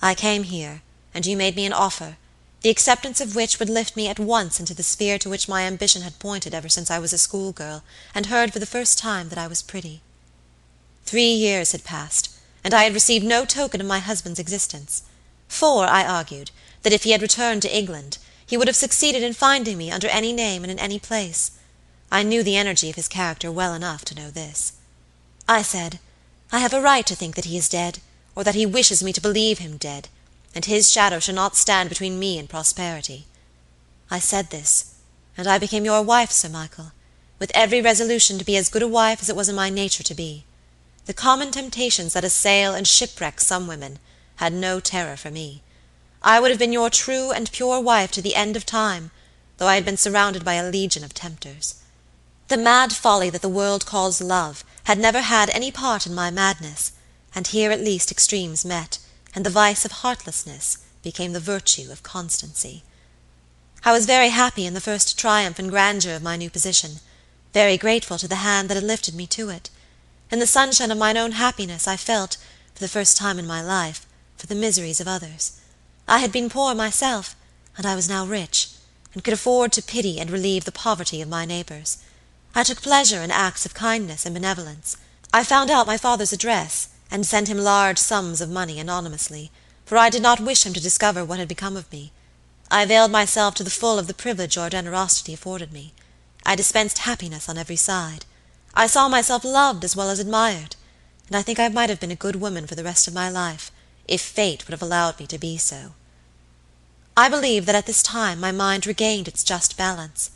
I 0.00 0.14
came 0.14 0.44
here, 0.44 0.82
and 1.12 1.26
you 1.26 1.36
made 1.36 1.56
me 1.56 1.66
an 1.66 1.72
offer, 1.72 2.16
the 2.62 2.70
acceptance 2.70 3.20
of 3.20 3.34
which 3.34 3.58
would 3.58 3.68
lift 3.68 3.96
me 3.96 4.08
at 4.08 4.18
once 4.18 4.58
into 4.58 4.74
the 4.74 4.82
sphere 4.82 5.18
to 5.18 5.28
which 5.28 5.48
my 5.48 5.62
ambition 5.62 6.02
had 6.02 6.18
pointed 6.18 6.54
ever 6.54 6.68
since 6.68 6.90
I 6.90 6.98
was 6.98 7.12
a 7.12 7.18
schoolgirl, 7.18 7.82
and 8.14 8.26
heard 8.26 8.52
for 8.52 8.58
the 8.58 8.66
first 8.66 8.98
time 8.98 9.28
that 9.28 9.38
I 9.38 9.46
was 9.46 9.62
pretty. 9.62 10.00
Three 11.04 11.32
years 11.32 11.72
had 11.72 11.84
passed, 11.84 12.30
and 12.62 12.72
I 12.72 12.84
had 12.84 12.94
received 12.94 13.24
no 13.24 13.44
token 13.44 13.80
of 13.80 13.86
my 13.86 13.98
husband's 13.98 14.38
existence; 14.38 15.02
for, 15.48 15.86
I 15.86 16.04
argued, 16.04 16.50
that 16.82 16.92
if 16.92 17.02
he 17.02 17.10
had 17.10 17.22
returned 17.22 17.62
to 17.62 17.76
England 17.76 18.18
he 18.46 18.56
would 18.56 18.68
have 18.68 18.76
succeeded 18.76 19.22
in 19.22 19.32
finding 19.32 19.78
me 19.78 19.90
under 19.90 20.08
any 20.08 20.32
name 20.32 20.62
and 20.62 20.70
in 20.70 20.78
any 20.78 20.98
place. 20.98 21.52
I 22.10 22.22
knew 22.22 22.42
the 22.42 22.56
energy 22.56 22.90
of 22.90 22.96
his 22.96 23.08
character 23.08 23.50
well 23.50 23.74
enough 23.74 24.04
to 24.06 24.14
know 24.14 24.30
this. 24.30 24.74
I 25.48 25.60
said, 25.60 25.98
I 26.50 26.60
have 26.60 26.72
a 26.72 26.80
right 26.80 27.06
to 27.06 27.14
think 27.14 27.34
that 27.34 27.44
he 27.44 27.58
is 27.58 27.68
dead, 27.68 27.98
or 28.34 28.44
that 28.44 28.54
he 28.54 28.64
wishes 28.64 29.02
me 29.02 29.12
to 29.12 29.20
believe 29.20 29.58
him 29.58 29.76
dead, 29.76 30.08
and 30.54 30.64
his 30.64 30.90
shadow 30.90 31.18
shall 31.18 31.34
not 31.34 31.56
stand 31.56 31.90
between 31.90 32.18
me 32.18 32.38
and 32.38 32.48
prosperity. 32.48 33.26
I 34.10 34.20
said 34.20 34.50
this, 34.50 34.94
and 35.36 35.46
I 35.46 35.58
became 35.58 35.84
your 35.84 36.00
wife, 36.02 36.30
Sir 36.30 36.48
Michael, 36.48 36.92
with 37.38 37.50
every 37.54 37.82
resolution 37.82 38.38
to 38.38 38.44
be 38.44 38.56
as 38.56 38.70
good 38.70 38.82
a 38.82 38.88
wife 38.88 39.20
as 39.20 39.28
it 39.28 39.36
was 39.36 39.48
in 39.50 39.56
my 39.56 39.68
nature 39.68 40.02
to 40.02 40.14
be. 40.14 40.44
The 41.04 41.12
common 41.12 41.50
temptations 41.50 42.14
that 42.14 42.24
assail 42.24 42.74
and 42.74 42.86
shipwreck 42.86 43.40
some 43.40 43.66
women 43.66 43.98
had 44.36 44.54
no 44.54 44.80
terror 44.80 45.16
for 45.16 45.30
me. 45.30 45.62
I 46.22 46.40
would 46.40 46.50
have 46.50 46.58
been 46.58 46.72
your 46.72 46.88
true 46.88 47.32
and 47.32 47.52
pure 47.52 47.80
wife 47.80 48.10
to 48.12 48.22
the 48.22 48.34
end 48.34 48.56
of 48.56 48.64
time, 48.64 49.10
though 49.58 49.66
I 49.66 49.74
had 49.74 49.84
been 49.84 49.98
surrounded 49.98 50.42
by 50.42 50.54
a 50.54 50.70
legion 50.70 51.04
of 51.04 51.12
tempters. 51.12 51.82
The 52.48 52.56
mad 52.56 52.94
folly 52.94 53.28
that 53.28 53.42
the 53.42 53.48
world 53.48 53.84
calls 53.84 54.22
love 54.22 54.64
had 54.84 54.98
never 54.98 55.20
had 55.20 55.50
any 55.50 55.70
part 55.70 56.06
in 56.06 56.14
my 56.14 56.30
madness, 56.30 56.92
and 57.34 57.48
here 57.48 57.70
at 57.70 57.80
least 57.80 58.10
extremes 58.10 58.64
met, 58.64 58.98
and 59.34 59.44
the 59.44 59.50
vice 59.50 59.84
of 59.84 59.92
heartlessness 59.92 60.78
became 61.02 61.32
the 61.32 61.40
virtue 61.40 61.90
of 61.90 62.02
constancy. 62.02 62.84
I 63.84 63.92
was 63.92 64.06
very 64.06 64.30
happy 64.30 64.64
in 64.64 64.74
the 64.74 64.80
first 64.80 65.18
triumph 65.18 65.58
and 65.58 65.70
grandeur 65.70 66.14
of 66.14 66.22
my 66.22 66.36
new 66.36 66.48
position, 66.48 67.00
very 67.52 67.76
grateful 67.76 68.18
to 68.18 68.28
the 68.28 68.36
hand 68.36 68.68
that 68.68 68.76
had 68.76 68.84
lifted 68.84 69.14
me 69.14 69.26
to 69.28 69.50
it. 69.50 69.70
In 70.30 70.38
the 70.38 70.46
sunshine 70.46 70.90
of 70.90 70.98
mine 70.98 71.16
own 71.16 71.32
happiness 71.32 71.86
I 71.86 71.96
felt, 71.96 72.36
for 72.74 72.80
the 72.80 72.88
first 72.88 73.16
time 73.16 73.38
in 73.38 73.46
my 73.46 73.62
life, 73.62 74.06
for 74.36 74.46
the 74.46 74.54
miseries 74.54 75.00
of 75.00 75.08
others. 75.08 75.60
I 76.08 76.18
had 76.18 76.32
been 76.32 76.48
poor 76.50 76.74
myself, 76.74 77.36
and 77.76 77.86
I 77.86 77.94
was 77.94 78.08
now 78.08 78.26
rich, 78.26 78.70
and 79.12 79.22
could 79.22 79.34
afford 79.34 79.72
to 79.72 79.82
pity 79.82 80.18
and 80.18 80.30
relieve 80.30 80.64
the 80.64 80.72
poverty 80.72 81.20
of 81.20 81.28
my 81.28 81.44
neighbors. 81.44 81.98
I 82.54 82.62
took 82.62 82.82
pleasure 82.82 83.22
in 83.22 83.30
acts 83.30 83.66
of 83.66 83.74
kindness 83.74 84.24
and 84.24 84.34
benevolence. 84.34 84.96
I 85.32 85.42
found 85.42 85.70
out 85.70 85.86
my 85.86 85.96
father's 85.96 86.32
address, 86.32 86.88
and 87.10 87.26
sent 87.26 87.48
him 87.48 87.58
large 87.58 87.98
sums 87.98 88.40
of 88.40 88.48
money 88.48 88.78
anonymously, 88.78 89.50
for 89.84 89.98
I 89.98 90.10
did 90.10 90.22
not 90.22 90.40
wish 90.40 90.64
him 90.64 90.72
to 90.74 90.80
discover 90.80 91.24
what 91.24 91.38
had 91.38 91.48
become 91.48 91.76
of 91.76 91.90
me. 91.92 92.12
I 92.70 92.82
availed 92.82 93.10
myself 93.10 93.54
to 93.56 93.64
the 93.64 93.70
full 93.70 93.98
of 93.98 94.06
the 94.06 94.14
privilege 94.14 94.56
your 94.56 94.70
generosity 94.70 95.34
afforded 95.34 95.72
me. 95.72 95.92
I 96.46 96.56
dispensed 96.56 96.98
happiness 96.98 97.48
on 97.48 97.58
every 97.58 97.76
side. 97.76 98.24
I 98.74 98.86
saw 98.86 99.08
myself 99.08 99.44
loved 99.44 99.84
as 99.84 99.96
well 99.96 100.10
as 100.10 100.18
admired, 100.18 100.76
and 101.28 101.36
I 101.36 101.42
think 101.42 101.58
I 101.58 101.68
might 101.68 101.90
have 101.90 102.00
been 102.00 102.10
a 102.10 102.16
good 102.16 102.36
woman 102.36 102.66
for 102.66 102.74
the 102.74 102.84
rest 102.84 103.08
of 103.08 103.14
my 103.14 103.28
life 103.28 103.70
if 104.06 104.20
fate 104.20 104.66
would 104.66 104.72
have 104.72 104.82
allowed 104.82 105.18
me 105.18 105.26
to 105.26 105.38
be 105.38 105.56
so. 105.56 105.94
I 107.16 107.28
believe 107.28 107.66
that 107.66 107.74
at 107.74 107.86
this 107.86 108.02
time 108.02 108.40
my 108.40 108.52
mind 108.52 108.86
regained 108.86 109.28
its 109.28 109.44
just 109.44 109.76
balance. 109.76 110.30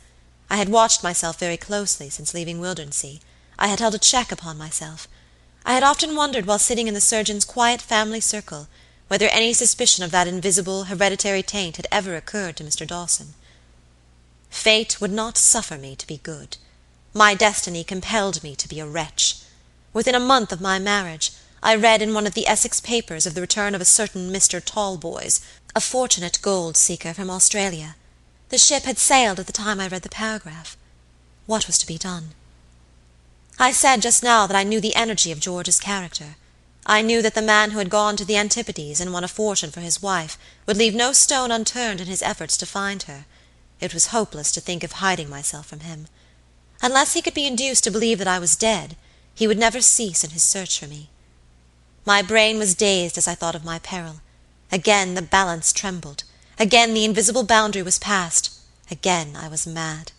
I 0.49 0.57
had 0.57 0.69
watched 0.69 1.03
myself 1.03 1.39
very 1.39 1.57
closely 1.57 2.09
since 2.09 2.33
leaving 2.33 2.59
Wildernsea. 2.59 3.19
I 3.57 3.67
had 3.67 3.79
held 3.79 3.95
a 3.95 3.99
check 3.99 4.31
upon 4.31 4.57
myself. 4.57 5.07
I 5.65 5.73
had 5.73 5.83
often 5.83 6.15
wondered 6.15 6.45
while 6.45 6.59
sitting 6.59 6.87
in 6.87 6.93
the 6.93 7.01
surgeon's 7.01 7.45
quiet 7.45 7.81
family 7.81 8.19
circle 8.19 8.67
whether 9.09 9.27
any 9.29 9.53
suspicion 9.53 10.03
of 10.03 10.11
that 10.11 10.27
invisible, 10.27 10.85
hereditary 10.85 11.43
taint 11.43 11.77
had 11.77 11.87
ever 11.91 12.15
occurred 12.15 12.55
to 12.57 12.63
Mr. 12.63 12.85
Dawson. 12.85 13.33
Fate 14.49 15.01
would 15.01 15.11
not 15.11 15.37
suffer 15.37 15.77
me 15.77 15.95
to 15.95 16.07
be 16.07 16.17
good. 16.17 16.57
My 17.13 17.33
destiny 17.33 17.83
compelled 17.83 18.43
me 18.43 18.55
to 18.55 18.67
be 18.67 18.79
a 18.79 18.85
wretch. 18.87 19.37
Within 19.93 20.15
a 20.15 20.19
month 20.19 20.51
of 20.51 20.61
my 20.61 20.77
marriage, 20.77 21.31
I 21.61 21.75
read 21.75 22.01
in 22.01 22.13
one 22.13 22.27
of 22.27 22.35
the 22.35 22.47
Essex 22.47 22.79
papers 22.79 23.25
of 23.25 23.33
the 23.33 23.41
return 23.41 23.73
of 23.73 23.81
a 23.81 23.85
certain 23.85 24.31
Mr. 24.31 24.63
Talboys, 24.63 25.41
a 25.75 25.81
fortunate 25.81 26.39
gold 26.41 26.77
seeker 26.77 27.13
from 27.13 27.29
Australia. 27.29 27.95
The 28.49 28.57
ship 28.57 28.83
had 28.83 28.97
sailed 28.97 29.39
at 29.39 29.47
the 29.47 29.53
time 29.53 29.79
I 29.79 29.87
read 29.87 30.01
the 30.01 30.09
paragraph. 30.09 30.75
What 31.45 31.67
was 31.67 31.77
to 31.77 31.87
be 31.87 31.97
done? 31.97 32.29
I 33.59 33.71
said 33.71 34.01
just 34.01 34.23
now 34.23 34.47
that 34.47 34.55
I 34.55 34.63
knew 34.63 34.79
the 34.79 34.95
energy 34.95 35.31
of 35.31 35.39
George's 35.39 35.79
character. 35.79 36.35
I 36.85 37.01
knew 37.01 37.21
that 37.21 37.35
the 37.35 37.41
man 37.41 37.71
who 37.71 37.77
had 37.77 37.89
gone 37.89 38.15
to 38.17 38.25
the 38.25 38.37
Antipodes 38.37 38.99
and 38.99 39.13
won 39.13 39.23
a 39.23 39.27
fortune 39.27 39.69
for 39.69 39.81
his 39.81 40.01
wife 40.01 40.37
would 40.65 40.77
leave 40.77 40.95
no 40.95 41.13
stone 41.13 41.51
unturned 41.51 42.01
in 42.01 42.07
his 42.07 42.23
efforts 42.23 42.57
to 42.57 42.65
find 42.65 43.03
her. 43.03 43.25
It 43.79 43.93
was 43.93 44.07
hopeless 44.07 44.51
to 44.53 44.61
think 44.61 44.83
of 44.83 44.93
hiding 44.93 45.29
myself 45.29 45.67
from 45.67 45.81
him. 45.81 46.07
Unless 46.81 47.13
he 47.13 47.21
could 47.21 47.33
be 47.33 47.45
induced 47.45 47.83
to 47.83 47.91
believe 47.91 48.17
that 48.17 48.27
I 48.27 48.39
was 48.39 48.55
dead, 48.55 48.95
he 49.35 49.47
would 49.47 49.57
never 49.59 49.81
cease 49.81 50.23
in 50.23 50.31
his 50.31 50.43
search 50.43 50.79
for 50.79 50.87
me. 50.87 51.09
My 52.05 52.21
brain 52.21 52.57
was 52.57 52.73
dazed 52.73 53.17
as 53.17 53.27
I 53.27 53.35
thought 53.35 53.55
of 53.55 53.63
my 53.63 53.77
peril. 53.79 54.21
Again 54.71 55.13
the 55.13 55.21
balance 55.21 55.71
trembled. 55.71 56.23
Again 56.61 56.93
the 56.93 57.05
invisible 57.05 57.43
boundary 57.43 57.81
was 57.81 57.97
passed. 57.97 58.51
Again 58.91 59.37
I 59.37 59.47
was 59.47 59.65
mad. 59.65 60.11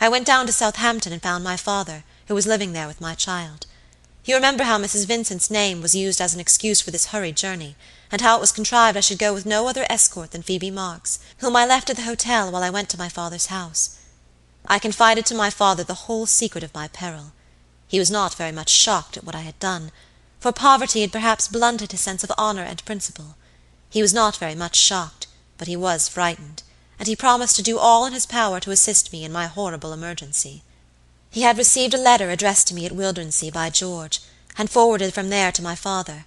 I 0.00 0.08
went 0.08 0.24
down 0.24 0.46
to 0.46 0.52
Southampton 0.52 1.12
and 1.12 1.20
found 1.20 1.42
my 1.42 1.56
father, 1.56 2.04
who 2.28 2.34
was 2.34 2.46
living 2.46 2.72
there 2.72 2.86
with 2.86 3.00
my 3.00 3.16
child. 3.16 3.66
You 4.24 4.36
remember 4.36 4.62
how 4.62 4.78
Mrs. 4.78 5.06
Vincent's 5.06 5.50
name 5.50 5.80
was 5.80 5.96
used 5.96 6.20
as 6.20 6.34
an 6.34 6.38
excuse 6.38 6.80
for 6.80 6.92
this 6.92 7.06
hurried 7.06 7.36
journey, 7.36 7.74
and 8.12 8.20
how 8.20 8.36
it 8.36 8.40
was 8.40 8.52
contrived 8.52 8.96
I 8.96 9.00
should 9.00 9.18
go 9.18 9.34
with 9.34 9.46
no 9.46 9.66
other 9.66 9.86
escort 9.90 10.30
than 10.30 10.42
Phoebe 10.42 10.70
Marks, 10.70 11.18
whom 11.38 11.56
I 11.56 11.66
left 11.66 11.90
at 11.90 11.96
the 11.96 12.02
hotel 12.02 12.52
while 12.52 12.62
I 12.62 12.70
went 12.70 12.88
to 12.90 12.98
my 12.98 13.08
father's 13.08 13.46
house. 13.46 13.98
I 14.66 14.78
confided 14.78 15.26
to 15.26 15.34
my 15.34 15.50
father 15.50 15.82
the 15.82 16.04
whole 16.06 16.26
secret 16.26 16.62
of 16.62 16.74
my 16.74 16.88
peril. 16.88 17.32
He 17.88 17.98
was 17.98 18.10
not 18.10 18.34
very 18.34 18.52
much 18.52 18.68
shocked 18.68 19.16
at 19.16 19.24
what 19.24 19.34
I 19.34 19.40
had 19.40 19.58
done, 19.58 19.90
for 20.38 20.52
poverty 20.52 21.00
had 21.00 21.10
perhaps 21.10 21.48
blunted 21.48 21.90
his 21.90 22.00
sense 22.02 22.22
of 22.22 22.30
honor 22.38 22.62
and 22.62 22.84
principle. 22.84 23.34
He 23.90 24.02
was 24.02 24.14
not 24.14 24.36
very 24.36 24.54
much 24.54 24.76
shocked, 24.76 25.26
but 25.58 25.68
he 25.68 25.76
was 25.76 26.08
frightened, 26.08 26.62
and 26.98 27.06
he 27.06 27.16
promised 27.16 27.56
to 27.56 27.62
do 27.62 27.78
all 27.78 28.06
in 28.06 28.12
his 28.12 28.26
power 28.26 28.60
to 28.60 28.70
assist 28.70 29.12
me 29.12 29.24
in 29.24 29.32
my 29.32 29.46
horrible 29.46 29.92
emergency. 29.92 30.62
He 31.30 31.42
had 31.42 31.58
received 31.58 31.92
a 31.92 31.98
letter 31.98 32.30
addressed 32.30 32.68
to 32.68 32.74
me 32.74 32.86
at 32.86 32.92
Wildernsea 32.92 33.52
by 33.52 33.68
George, 33.68 34.20
and 34.56 34.70
forwarded 34.70 35.12
from 35.12 35.28
there 35.28 35.52
to 35.52 35.62
my 35.62 35.74
father. 35.74 36.24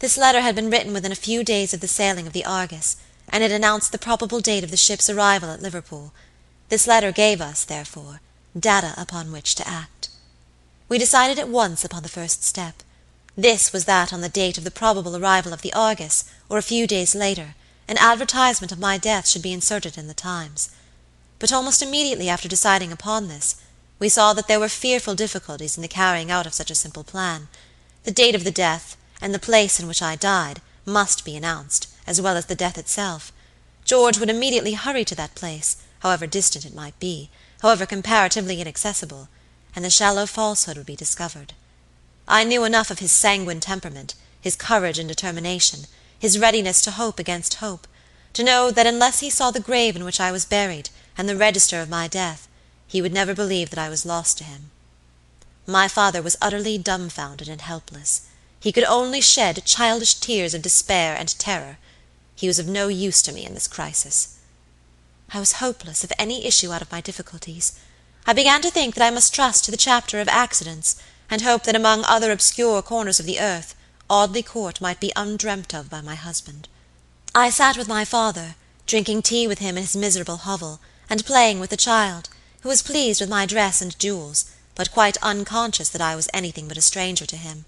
This 0.00 0.18
letter 0.18 0.40
had 0.40 0.54
been 0.54 0.70
written 0.70 0.92
within 0.92 1.12
a 1.12 1.16
few 1.16 1.42
days 1.42 1.72
of 1.72 1.80
the 1.80 1.88
sailing 1.88 2.26
of 2.26 2.32
the 2.32 2.44
Argus, 2.44 2.96
and 3.28 3.42
it 3.42 3.50
announced 3.50 3.90
the 3.90 3.98
probable 3.98 4.40
date 4.40 4.62
of 4.62 4.70
the 4.70 4.76
ship's 4.76 5.08
arrival 5.08 5.50
at 5.50 5.62
Liverpool. 5.62 6.12
This 6.68 6.86
letter 6.86 7.10
gave 7.10 7.40
us, 7.40 7.64
therefore, 7.64 8.20
data 8.58 8.94
upon 8.96 9.32
which 9.32 9.54
to 9.56 9.66
act. 9.66 10.08
We 10.88 10.98
decided 10.98 11.38
at 11.38 11.48
once 11.48 11.84
upon 11.84 12.02
the 12.02 12.08
first 12.08 12.44
step. 12.44 12.82
This 13.36 13.72
was 13.72 13.86
that 13.86 14.12
on 14.12 14.20
the 14.20 14.28
date 14.28 14.58
of 14.58 14.64
the 14.64 14.70
probable 14.70 15.16
arrival 15.16 15.52
of 15.52 15.62
the 15.62 15.72
Argus, 15.72 16.24
or 16.48 16.58
a 16.58 16.62
few 16.62 16.86
days 16.86 17.14
later, 17.14 17.54
an 17.86 17.98
advertisement 17.98 18.72
of 18.72 18.78
my 18.78 18.96
death 18.98 19.28
should 19.28 19.42
be 19.42 19.52
inserted 19.52 19.98
in 19.98 20.06
the 20.06 20.14
Times. 20.14 20.70
But 21.38 21.52
almost 21.52 21.82
immediately 21.82 22.28
after 22.28 22.48
deciding 22.48 22.92
upon 22.92 23.28
this, 23.28 23.56
we 23.98 24.08
saw 24.08 24.32
that 24.32 24.48
there 24.48 24.60
were 24.60 24.68
fearful 24.68 25.14
difficulties 25.14 25.76
in 25.76 25.82
the 25.82 25.88
carrying 25.88 26.30
out 26.30 26.46
of 26.46 26.54
such 26.54 26.70
a 26.70 26.74
simple 26.74 27.04
plan. 27.04 27.48
The 28.04 28.10
date 28.10 28.34
of 28.34 28.44
the 28.44 28.50
death, 28.50 28.96
and 29.20 29.34
the 29.34 29.38
place 29.38 29.78
in 29.78 29.86
which 29.86 30.02
I 30.02 30.16
died, 30.16 30.60
must 30.86 31.24
be 31.24 31.36
announced, 31.36 31.88
as 32.06 32.20
well 32.20 32.36
as 32.36 32.46
the 32.46 32.54
death 32.54 32.78
itself. 32.78 33.32
George 33.84 34.18
would 34.18 34.30
immediately 34.30 34.74
hurry 34.74 35.04
to 35.04 35.14
that 35.14 35.34
place, 35.34 35.76
however 36.00 36.26
distant 36.26 36.64
it 36.64 36.74
might 36.74 36.98
be, 36.98 37.30
however 37.62 37.86
comparatively 37.86 38.60
inaccessible, 38.60 39.28
and 39.76 39.84
the 39.84 39.90
shallow 39.90 40.26
falsehood 40.26 40.76
would 40.76 40.86
be 40.86 40.96
discovered. 40.96 41.52
I 42.26 42.44
knew 42.44 42.64
enough 42.64 42.90
of 42.90 42.98
his 42.98 43.12
sanguine 43.12 43.60
temperament, 43.60 44.14
his 44.40 44.56
courage 44.56 44.98
and 44.98 45.08
determination, 45.08 45.80
his 46.24 46.38
readiness 46.38 46.80
to 46.80 46.90
hope 46.90 47.18
against 47.18 47.56
hope, 47.56 47.86
to 48.32 48.42
know 48.42 48.70
that 48.70 48.86
unless 48.86 49.20
he 49.20 49.28
saw 49.28 49.50
the 49.50 49.60
grave 49.60 49.94
in 49.94 50.06
which 50.06 50.18
I 50.18 50.32
was 50.32 50.46
buried, 50.46 50.88
and 51.18 51.28
the 51.28 51.36
register 51.36 51.82
of 51.82 51.90
my 51.90 52.08
death, 52.08 52.48
he 52.86 53.02
would 53.02 53.12
never 53.12 53.34
believe 53.34 53.68
that 53.68 53.78
I 53.78 53.90
was 53.90 54.06
lost 54.06 54.38
to 54.38 54.44
him. 54.44 54.70
My 55.66 55.86
father 55.86 56.22
was 56.22 56.38
utterly 56.40 56.78
dumbfounded 56.78 57.46
and 57.46 57.60
helpless. 57.60 58.22
He 58.58 58.72
could 58.72 58.84
only 58.84 59.20
shed 59.20 59.66
childish 59.66 60.14
tears 60.14 60.54
of 60.54 60.62
despair 60.62 61.14
and 61.14 61.38
terror. 61.38 61.76
He 62.34 62.46
was 62.46 62.58
of 62.58 62.66
no 62.66 62.88
use 62.88 63.20
to 63.20 63.32
me 63.32 63.44
in 63.44 63.52
this 63.52 63.68
crisis. 63.68 64.38
I 65.34 65.40
was 65.40 65.60
hopeless 65.60 66.04
of 66.04 66.12
any 66.18 66.46
issue 66.46 66.72
out 66.72 66.80
of 66.80 66.90
my 66.90 67.02
difficulties. 67.02 67.78
I 68.26 68.32
began 68.32 68.62
to 68.62 68.70
think 68.70 68.94
that 68.94 69.06
I 69.06 69.10
must 69.10 69.34
trust 69.34 69.66
to 69.66 69.70
the 69.70 69.76
chapter 69.76 70.20
of 70.20 70.28
accidents, 70.28 70.96
and 71.28 71.42
hope 71.42 71.64
that 71.64 71.76
among 71.76 72.02
other 72.06 72.32
obscure 72.32 72.80
corners 72.80 73.20
of 73.20 73.26
the 73.26 73.40
earth 73.40 73.74
Audley 74.10 74.42
Court 74.42 74.80
might 74.82 75.00
be 75.00 75.12
undreamt 75.16 75.74
of 75.74 75.88
by 75.88 76.02
my 76.02 76.14
husband. 76.14 76.68
I 77.34 77.48
sat 77.48 77.78
with 77.78 77.88
my 77.88 78.04
father, 78.04 78.54
drinking 78.86 79.22
tea 79.22 79.46
with 79.46 79.60
him 79.60 79.78
in 79.78 79.82
his 79.82 79.96
miserable 79.96 80.36
hovel, 80.36 80.78
and 81.08 81.24
playing 81.24 81.58
with 81.58 81.70
the 81.70 81.76
child 81.76 82.28
who 82.60 82.68
was 82.68 82.82
pleased 82.82 83.20
with 83.20 83.30
my 83.30 83.46
dress 83.46 83.80
and 83.80 83.98
jewels, 83.98 84.44
but 84.74 84.92
quite 84.92 85.16
unconscious 85.22 85.88
that 85.88 86.02
I 86.02 86.16
was 86.16 86.28
anything 86.34 86.68
but 86.68 86.76
a 86.76 86.82
stranger 86.82 87.24
to 87.26 87.36
him. 87.36 87.64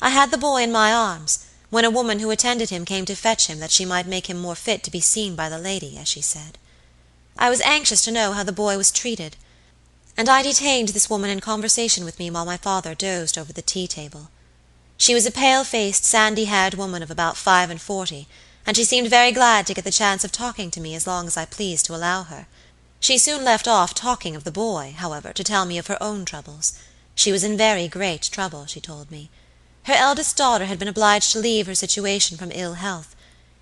I 0.00 0.10
had 0.10 0.30
the 0.30 0.38
boy 0.38 0.62
in 0.62 0.72
my 0.72 0.92
arms, 0.92 1.46
when 1.68 1.84
a 1.84 1.90
woman 1.90 2.20
who 2.20 2.30
attended 2.30 2.70
him 2.70 2.84
came 2.84 3.04
to 3.04 3.14
fetch 3.14 3.46
him 3.46 3.58
that 3.60 3.70
she 3.70 3.84
might 3.84 4.06
make 4.06 4.30
him 4.30 4.38
more 4.38 4.54
fit 4.54 4.82
to 4.84 4.90
be 4.90 5.00
seen 5.00 5.36
by 5.36 5.48
the 5.48 5.58
lady, 5.58 5.98
as 5.98 6.08
she 6.08 6.22
said. 6.22 6.58
I 7.38 7.50
was 7.50 7.60
anxious 7.60 8.02
to 8.04 8.12
know 8.12 8.32
how 8.32 8.44
the 8.44 8.52
boy 8.52 8.78
was 8.78 8.90
treated, 8.90 9.36
and 10.16 10.28
I 10.28 10.42
detained 10.42 10.88
this 10.90 11.10
woman 11.10 11.28
in 11.28 11.40
conversation 11.40 12.04
with 12.04 12.18
me 12.18 12.30
while 12.30 12.46
my 12.46 12.56
father 12.56 12.94
dozed 12.94 13.36
over 13.36 13.52
the 13.52 13.62
tea 13.62 13.86
table. 13.86 14.30
She 14.98 15.14
was 15.14 15.26
a 15.26 15.30
pale-faced, 15.30 16.04
sandy-haired 16.04 16.74
woman 16.74 17.02
of 17.02 17.10
about 17.10 17.36
five 17.36 17.70
and 17.70 17.80
forty, 17.80 18.26
and 18.66 18.76
she 18.76 18.84
seemed 18.84 19.08
very 19.08 19.30
glad 19.30 19.66
to 19.66 19.74
get 19.74 19.84
the 19.84 19.90
chance 19.90 20.24
of 20.24 20.32
talking 20.32 20.70
to 20.70 20.80
me 20.80 20.94
as 20.94 21.06
long 21.06 21.26
as 21.26 21.36
I 21.36 21.44
pleased 21.44 21.86
to 21.86 21.94
allow 21.94 22.22
her. 22.24 22.46
She 22.98 23.18
soon 23.18 23.44
left 23.44 23.68
off 23.68 23.94
talking 23.94 24.34
of 24.34 24.44
the 24.44 24.50
boy, 24.50 24.94
however, 24.96 25.32
to 25.32 25.44
tell 25.44 25.66
me 25.66 25.78
of 25.78 25.86
her 25.88 26.02
own 26.02 26.24
troubles. 26.24 26.78
She 27.14 27.30
was 27.30 27.44
in 27.44 27.56
very 27.56 27.88
great 27.88 28.22
trouble, 28.22 28.66
she 28.66 28.80
told 28.80 29.10
me. 29.10 29.30
Her 29.84 29.94
eldest 29.94 30.36
daughter 30.36 30.64
had 30.64 30.78
been 30.78 30.88
obliged 30.88 31.30
to 31.32 31.38
leave 31.38 31.66
her 31.66 31.74
situation 31.74 32.36
from 32.36 32.50
ill 32.52 32.74
health. 32.74 33.14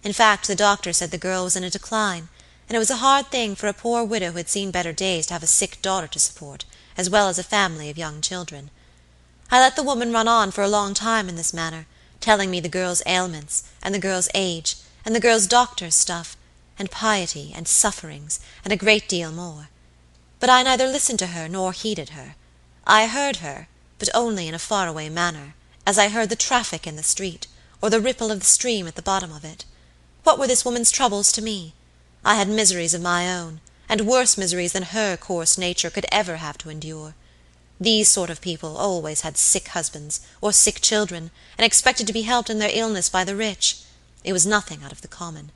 In 0.03 0.13
fact, 0.13 0.47
the 0.47 0.55
doctor 0.55 0.93
said 0.93 1.11
the 1.11 1.19
girl 1.19 1.45
was 1.45 1.57
in 1.57 1.65
a 1.65 1.69
decline, 1.69 2.29
and 2.69 2.77
it 2.77 2.79
was 2.79 2.91
a 2.91 2.97
hard 2.97 3.27
thing 3.27 3.55
for 3.55 3.67
a 3.67 3.75
poor 3.75 4.05
widow 4.05 4.31
who 4.31 4.39
had 4.39 4.49
seen 4.49 4.71
better 4.71 4.93
days 4.93 5.27
to 5.27 5.35
have 5.35 5.43
a 5.43 5.49
sick 5.49 5.83
daughter 5.83 6.07
to 6.07 6.19
support, 6.19 6.65
as 6.97 7.11
well 7.11 7.29
as 7.29 7.39
a 7.39 7.45
family 7.45 7.91
of 7.91 7.99
young 7.99 8.21
children. 8.21 8.71
I 9.51 9.61
let 9.61 9.77
the 9.77 9.83
woman 9.83 10.13
run 10.13 10.29
on 10.29 10.51
for 10.51 10.63
a 10.63 10.69
long 10.69 10.95
time 10.95 11.29
in 11.29 11.37
this 11.37 11.53
manner, 11.55 11.87
telling 12.21 12.51
me 12.51 12.61
the 12.61 12.69
girl's 12.69 13.03
ailments, 13.07 13.65
and 13.83 13.95
the 13.95 13.99
girl's 13.99 14.29
age, 14.35 14.77
and 15.05 15.15
the 15.15 15.21
girl's 15.21 15.47
doctor's 15.47 15.95
stuff, 15.95 16.37
and 16.79 16.91
piety, 16.91 17.53
and 17.55 17.69
sufferings, 17.69 18.41
and 18.65 18.73
a 18.73 18.77
great 18.77 19.09
deal 19.09 19.31
more. 19.31 19.69
But 20.41 20.51
I 20.51 20.63
neither 20.63 20.87
listened 20.87 21.19
to 21.21 21.29
her 21.29 21.49
nor 21.49 21.73
heeded 21.73 22.11
her. 22.11 22.35
I 22.87 23.07
heard 23.07 23.37
her, 23.37 23.69
but 23.99 24.09
only 24.15 24.49
in 24.49 24.55
a 24.55 24.59
far-away 24.59 25.09
manner, 25.09 25.55
as 25.87 25.99
I 25.99 26.09
heard 26.09 26.31
the 26.31 26.37
traffic 26.37 26.87
in 26.87 26.97
the 26.97 27.03
street, 27.03 27.47
or 27.81 27.91
the 27.91 28.01
ripple 28.01 28.31
of 28.31 28.41
the 28.41 28.47
stream 28.47 28.87
at 28.87 28.97
the 28.97 29.03
bottom 29.03 29.31
of 29.31 29.45
it. 29.45 29.65
What 30.23 30.39
were 30.39 30.47
this 30.47 30.65
woman's 30.65 30.91
troubles 30.91 31.31
to 31.33 31.43
me? 31.43 31.75
I 32.25 32.37
had 32.37 32.49
miseries 32.49 32.95
of 32.95 33.03
my 33.03 33.31
own, 33.31 33.61
and 33.89 34.07
worse 34.07 34.39
miseries 34.39 34.73
than 34.73 34.95
her 34.95 35.17
coarse 35.17 35.59
nature 35.59 35.91
could 35.91 36.07
ever 36.11 36.37
have 36.37 36.57
to 36.59 36.71
endure. 36.71 37.15
These 37.81 38.11
sort 38.11 38.31
of 38.31 38.41
people 38.41 38.77
always 38.77 39.23
had 39.23 39.37
sick 39.37 39.69
husbands, 39.69 40.21
or 40.41 40.53
sick 40.53 40.81
children, 40.81 41.31
and 41.59 41.65
expected 41.65 42.07
to 42.07 42.13
be 42.13 42.23
helped 42.23 42.49
in 42.49 42.59
their 42.59 42.71
illness 42.73 43.09
by 43.09 43.25
the 43.25 43.37
rich. 43.37 43.79
It 44.23 44.33
was 44.33 44.47
nothing 44.47 44.83
out 44.85 44.93
of 44.93 45.03
the 45.03 45.09
common. 45.09 45.51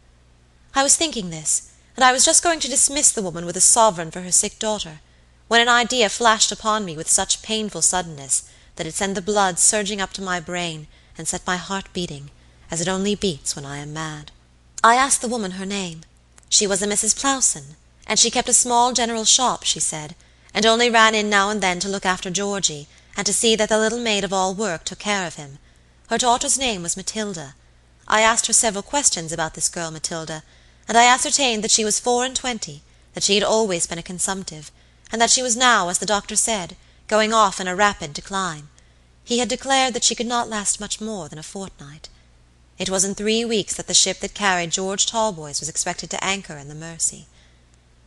I 0.75 0.82
was 0.82 0.96
thinking 0.96 1.30
this, 1.30 1.72
and 1.96 2.04
I 2.04 2.12
was 2.12 2.25
just 2.25 2.42
going 2.42 2.60
to 2.60 2.68
dismiss 2.68 3.10
the 3.10 3.22
woman 3.22 3.46
with 3.46 3.56
a 3.56 3.60
sovereign 3.60 4.10
for 4.10 4.20
her 4.22 4.32
sick 4.32 4.58
daughter, 4.58 5.00
when 5.48 5.60
an 5.60 5.68
idea 5.68 6.08
flashed 6.08 6.52
upon 6.52 6.84
me 6.84 6.96
with 6.96 7.08
such 7.08 7.42
painful 7.42 7.82
suddenness 7.82 8.48
that 8.76 8.87
it 8.87 8.94
sent 8.94 9.14
the 9.14 9.22
blood 9.22 9.58
surging 9.58 10.00
up 10.00 10.12
to 10.12 10.22
my 10.22 10.38
brain 10.38 10.87
and 11.16 11.26
set 11.26 11.46
my 11.46 11.56
heart 11.56 11.92
beating, 11.92 12.30
as 12.70 12.80
it 12.80 12.88
only 12.88 13.14
beats 13.14 13.56
when 13.56 13.64
I 13.64 13.78
am 13.78 13.92
mad. 13.92 14.30
I 14.84 14.94
asked 14.94 15.20
the 15.22 15.28
woman 15.28 15.52
her 15.52 15.66
name. 15.66 16.02
She 16.48 16.66
was 16.66 16.82
a 16.82 16.87
Mrs. 16.87 17.18
Plowson, 17.18 17.76
and 18.06 18.18
she 18.18 18.30
kept 18.30 18.48
a 18.48 18.52
small 18.52 18.92
general 18.92 19.25
shop, 19.25 19.64
she 19.64 19.80
said, 19.80 20.14
and 20.58 20.66
only 20.66 20.90
ran 20.90 21.14
in 21.14 21.30
now 21.30 21.50
and 21.50 21.60
then 21.60 21.78
to 21.78 21.88
look 21.88 22.04
after 22.04 22.32
Georgey, 22.32 22.88
and 23.16 23.24
to 23.24 23.32
see 23.32 23.54
that 23.54 23.68
the 23.68 23.78
little 23.78 24.00
maid 24.00 24.24
of 24.24 24.32
all 24.32 24.52
work 24.52 24.82
took 24.82 24.98
care 24.98 25.24
of 25.24 25.36
him. 25.36 25.58
Her 26.08 26.18
daughter's 26.18 26.58
name 26.58 26.82
was 26.82 26.96
Matilda. 26.96 27.54
I 28.08 28.22
asked 28.22 28.48
her 28.48 28.52
several 28.52 28.82
questions 28.82 29.30
about 29.30 29.54
this 29.54 29.68
girl 29.68 29.92
Matilda, 29.92 30.42
and 30.88 30.98
I 30.98 31.04
ascertained 31.04 31.62
that 31.62 31.70
she 31.70 31.84
was 31.84 32.00
four 32.00 32.24
and 32.24 32.34
twenty, 32.34 32.82
that 33.14 33.22
she 33.22 33.36
had 33.36 33.44
always 33.44 33.86
been 33.86 34.00
a 34.00 34.02
consumptive, 34.02 34.72
and 35.12 35.22
that 35.22 35.30
she 35.30 35.42
was 35.42 35.56
now, 35.56 35.90
as 35.90 36.00
the 36.00 36.06
doctor 36.06 36.34
said, 36.34 36.74
going 37.06 37.32
off 37.32 37.60
in 37.60 37.68
a 37.68 37.76
rapid 37.76 38.12
decline. 38.12 38.64
He 39.22 39.38
had 39.38 39.48
declared 39.48 39.94
that 39.94 40.02
she 40.02 40.16
could 40.16 40.26
not 40.26 40.48
last 40.48 40.80
much 40.80 41.00
more 41.00 41.28
than 41.28 41.38
a 41.38 41.44
fortnight. 41.44 42.08
It 42.78 42.90
was 42.90 43.04
in 43.04 43.14
three 43.14 43.44
weeks 43.44 43.76
that 43.76 43.86
the 43.86 43.94
ship 43.94 44.18
that 44.18 44.34
carried 44.34 44.72
George 44.72 45.06
Talboys 45.06 45.60
was 45.60 45.68
expected 45.68 46.10
to 46.10 46.24
anchor 46.24 46.56
in 46.56 46.66
the 46.66 46.74
Mersey. 46.74 47.26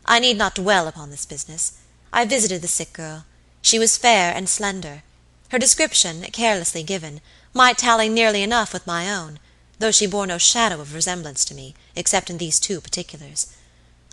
I 0.04 0.18
need 0.18 0.36
not 0.36 0.56
dwell 0.56 0.86
upon 0.86 1.08
this 1.10 1.24
business. 1.24 1.78
I 2.12 2.24
visited 2.24 2.60
the 2.60 2.68
sick 2.68 2.92
girl. 2.92 3.24
She 3.62 3.78
was 3.78 3.96
fair 3.96 4.34
and 4.34 4.48
slender. 4.48 5.02
Her 5.48 5.58
description, 5.58 6.22
carelessly 6.32 6.82
given, 6.82 7.20
might 7.54 7.78
tally 7.78 8.08
nearly 8.08 8.42
enough 8.42 8.72
with 8.72 8.86
my 8.86 9.10
own, 9.10 9.38
though 9.78 9.90
she 9.90 10.06
bore 10.06 10.26
no 10.26 10.38
shadow 10.38 10.80
of 10.80 10.94
resemblance 10.94 11.44
to 11.46 11.54
me, 11.54 11.74
except 11.96 12.30
in 12.30 12.38
these 12.38 12.60
two 12.60 12.80
particulars. 12.80 13.46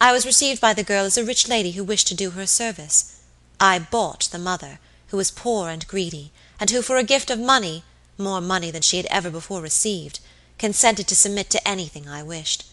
I 0.01 0.13
was 0.13 0.25
received 0.25 0.61
by 0.61 0.73
the 0.73 0.83
girl 0.83 1.05
as 1.05 1.17
a 1.17 1.25
rich 1.25 1.47
lady 1.47 1.71
who 1.71 1.83
wished 1.83 2.07
to 2.07 2.15
do 2.15 2.31
her 2.31 2.41
a 2.41 2.47
service. 2.47 3.21
I 3.59 3.79
bought 3.79 4.29
the 4.31 4.39
mother, 4.39 4.79
who 5.07 5.17
was 5.17 5.31
poor 5.31 5.69
and 5.69 5.85
greedy, 5.87 6.31
and 6.59 6.69
who 6.69 6.81
for 6.81 6.97
a 6.97 7.03
gift 7.03 7.29
of 7.29 7.39
money, 7.39 7.83
more 8.17 8.39
money 8.39 8.71
than 8.71 8.81
she 8.81 8.97
had 8.97 9.07
ever 9.07 9.29
before 9.29 9.61
received, 9.61 10.19
consented 10.57 11.07
to 11.07 11.15
submit 11.15 11.49
to 11.49 11.67
anything 11.67 12.07
I 12.07 12.23
wished. 12.23 12.65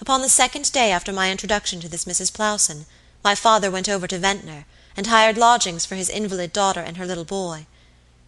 Upon 0.00 0.22
the 0.22 0.28
second 0.30 0.72
day 0.72 0.90
after 0.90 1.12
my 1.12 1.30
introduction 1.30 1.80
to 1.80 1.88
this 1.88 2.06
Mrs. 2.06 2.32
Plowson, 2.32 2.86
my 3.22 3.34
father 3.34 3.70
went 3.70 3.88
over 3.88 4.06
to 4.06 4.18
Ventnor, 4.18 4.64
and 4.96 5.06
hired 5.06 5.36
lodgings 5.36 5.84
for 5.84 5.94
his 5.94 6.08
invalid 6.08 6.52
daughter 6.52 6.80
and 6.80 6.96
her 6.96 7.06
little 7.06 7.24
boy. 7.24 7.66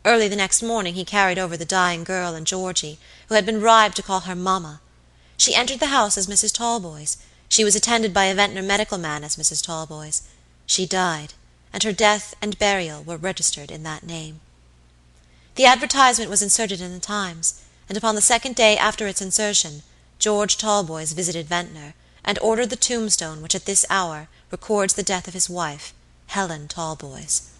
Early 0.04 0.28
the 0.28 0.36
next 0.36 0.62
morning 0.62 0.94
he 0.94 1.04
carried 1.04 1.38
over 1.38 1.56
the 1.56 1.64
dying 1.64 2.04
girl 2.04 2.34
and 2.34 2.46
Georgey, 2.46 2.98
who 3.28 3.34
had 3.34 3.46
been 3.46 3.60
bribed 3.60 3.96
to 3.96 4.02
call 4.02 4.20
her 4.20 4.34
mamma. 4.34 4.80
She 5.36 5.54
entered 5.54 5.80
the 5.80 5.86
house 5.86 6.18
as 6.18 6.26
Mrs. 6.26 6.52
Talboys; 6.52 7.16
she 7.48 7.64
was 7.64 7.76
attended 7.76 8.12
by 8.12 8.24
a 8.24 8.34
Ventnor 8.34 8.62
medical 8.62 8.98
man 8.98 9.24
as 9.24 9.36
Mrs. 9.36 9.64
Talboys. 9.64 10.22
She 10.66 10.86
died, 10.86 11.34
and 11.72 11.82
her 11.82 11.92
death 11.92 12.34
and 12.42 12.58
burial 12.58 13.02
were 13.02 13.16
registered 13.16 13.70
in 13.70 13.82
that 13.84 14.04
name. 14.04 14.40
The 15.54 15.66
advertisement 15.66 16.30
was 16.30 16.42
inserted 16.42 16.80
in 16.80 16.92
the 16.92 17.00
Times, 17.00 17.60
and 17.88 17.98
upon 17.98 18.14
the 18.14 18.20
second 18.20 18.56
day 18.56 18.76
after 18.76 19.06
its 19.06 19.20
insertion 19.20 19.82
George 20.18 20.56
Talboys 20.56 21.12
visited 21.12 21.46
Ventnor, 21.46 21.94
and 22.24 22.38
ordered 22.38 22.70
the 22.70 22.76
tombstone 22.76 23.42
which 23.42 23.54
at 23.54 23.64
this 23.64 23.84
hour 23.90 24.28
records 24.50 24.94
the 24.94 25.02
death 25.02 25.26
of 25.26 25.34
his 25.34 25.50
wife, 25.50 25.92
Helen 26.26 26.68
Talboys. 26.68 27.50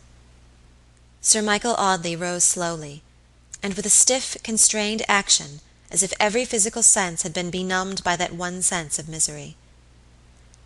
Sir 1.21 1.43
Michael 1.43 1.75
Audley 1.79 2.17
rose 2.17 2.45
slowly, 2.45 3.03
and 3.63 3.75
with 3.75 3.87
a 3.87 3.91
stiff, 3.91 4.37
constrained 4.43 5.03
action, 5.09 5.61
as 5.91 6.03
if 6.03 6.13
every 6.19 6.45
physical 6.45 6.83
sense 6.83 7.23
had 7.23 7.33
been 7.33 7.51
benumbed 7.51 8.03
by 8.03 8.17
that 8.17 8.35
one 8.35 8.63
sense 8.63 8.99
of 8.99 9.09
misery. 9.09 9.57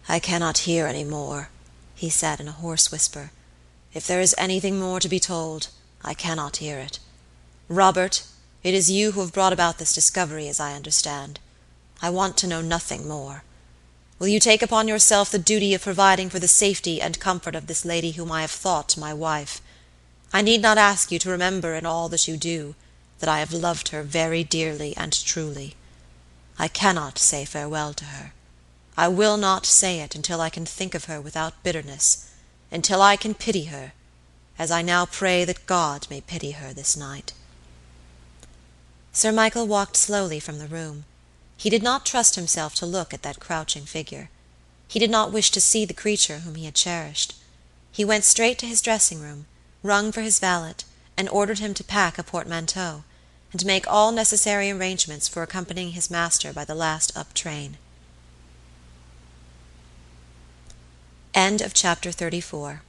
"I 0.08 0.18
cannot 0.18 0.58
hear 0.58 0.86
any 0.86 1.04
more," 1.04 1.50
he 1.94 2.08
said, 2.08 2.40
in 2.40 2.48
a 2.48 2.52
hoarse 2.52 2.92
whisper. 2.92 3.32
"If 3.92 4.06
there 4.06 4.20
is 4.20 4.34
anything 4.38 4.78
more 4.78 5.00
to 5.00 5.08
be 5.08 5.20
told, 5.20 5.68
I 6.02 6.14
cannot 6.14 6.58
hear 6.58 6.78
it. 6.78 6.98
Robert, 7.68 8.22
it 8.62 8.74
is 8.74 8.90
you 8.90 9.12
who 9.12 9.20
have 9.20 9.32
brought 9.32 9.52
about 9.52 9.78
this 9.78 9.92
discovery, 9.92 10.48
as 10.48 10.60
I 10.60 10.74
understand. 10.74 11.40
I 12.00 12.10
want 12.10 12.36
to 12.38 12.46
know 12.46 12.60
nothing 12.60 13.08
more. 13.08 13.42
Will 14.18 14.28
you 14.28 14.40
take 14.40 14.62
upon 14.62 14.88
yourself 14.88 15.30
the 15.30 15.38
duty 15.38 15.74
of 15.74 15.82
providing 15.82 16.30
for 16.30 16.38
the 16.38 16.48
safety 16.48 17.02
and 17.02 17.20
comfort 17.20 17.54
of 17.54 17.66
this 17.66 17.84
lady 17.84 18.12
whom 18.12 18.32
I 18.32 18.40
have 18.40 18.50
thought 18.50 18.96
my 18.96 19.12
wife? 19.12 19.60
I 20.32 20.40
need 20.40 20.62
not 20.62 20.78
ask 20.78 21.12
you 21.12 21.18
to 21.18 21.30
remember 21.30 21.74
in 21.74 21.84
all 21.84 22.08
that 22.08 22.26
you 22.26 22.38
do, 22.38 22.74
that 23.18 23.28
I 23.28 23.40
have 23.40 23.52
loved 23.52 23.88
her 23.88 24.02
very 24.02 24.42
dearly 24.42 24.96
and 24.96 25.12
truly. 25.12 25.74
I 26.58 26.68
cannot 26.68 27.18
say 27.18 27.44
farewell 27.44 27.92
to 27.94 28.06
her. 28.06 28.32
I 28.96 29.08
will 29.08 29.36
not 29.36 29.66
say 29.66 30.00
it 30.00 30.14
until 30.14 30.40
I 30.40 30.48
can 30.48 30.64
think 30.64 30.94
of 30.94 31.04
her 31.04 31.20
without 31.20 31.62
bitterness, 31.62 32.32
until 32.72 33.02
I 33.02 33.16
can 33.16 33.34
pity 33.34 33.64
her, 33.64 33.92
as 34.58 34.70
I 34.70 34.80
now 34.80 35.04
pray 35.04 35.44
that 35.44 35.66
God 35.66 36.06
may 36.08 36.22
pity 36.22 36.52
her 36.52 36.72
this 36.72 36.96
night. 36.96 37.34
Sir 39.12 39.32
Michael 39.32 39.66
walked 39.66 39.96
slowly 39.96 40.40
from 40.40 40.58
the 40.58 40.66
room. 40.66 41.04
He 41.56 41.70
did 41.70 41.82
not 41.82 42.06
trust 42.06 42.34
himself 42.34 42.74
to 42.76 42.86
look 42.86 43.14
at 43.14 43.22
that 43.22 43.40
crouching 43.40 43.86
figure. 43.86 44.30
He 44.88 44.98
did 44.98 45.10
not 45.10 45.32
wish 45.32 45.50
to 45.50 45.60
see 45.60 45.84
the 45.84 45.94
creature 45.94 46.40
whom 46.40 46.54
he 46.54 46.66
had 46.66 46.74
cherished. 46.74 47.34
He 47.90 48.04
went 48.04 48.24
straight 48.24 48.58
to 48.58 48.66
his 48.66 48.82
dressing 48.82 49.20
room, 49.20 49.46
rung 49.82 50.12
for 50.12 50.20
his 50.20 50.38
valet, 50.38 50.74
and 51.16 51.28
ordered 51.28 51.58
him 51.58 51.72
to 51.74 51.84
pack 51.84 52.18
a 52.18 52.22
portmanteau, 52.22 53.04
and 53.52 53.64
make 53.64 53.86
all 53.88 54.12
necessary 54.12 54.70
arrangements 54.70 55.28
for 55.28 55.42
accompanying 55.42 55.92
his 55.92 56.10
master 56.10 56.52
by 56.52 56.64
the 56.64 56.74
last 56.74 57.16
up 57.16 57.32
train. 57.32 57.78
CHAPTER 61.34 62.10
XXXV 62.10 62.80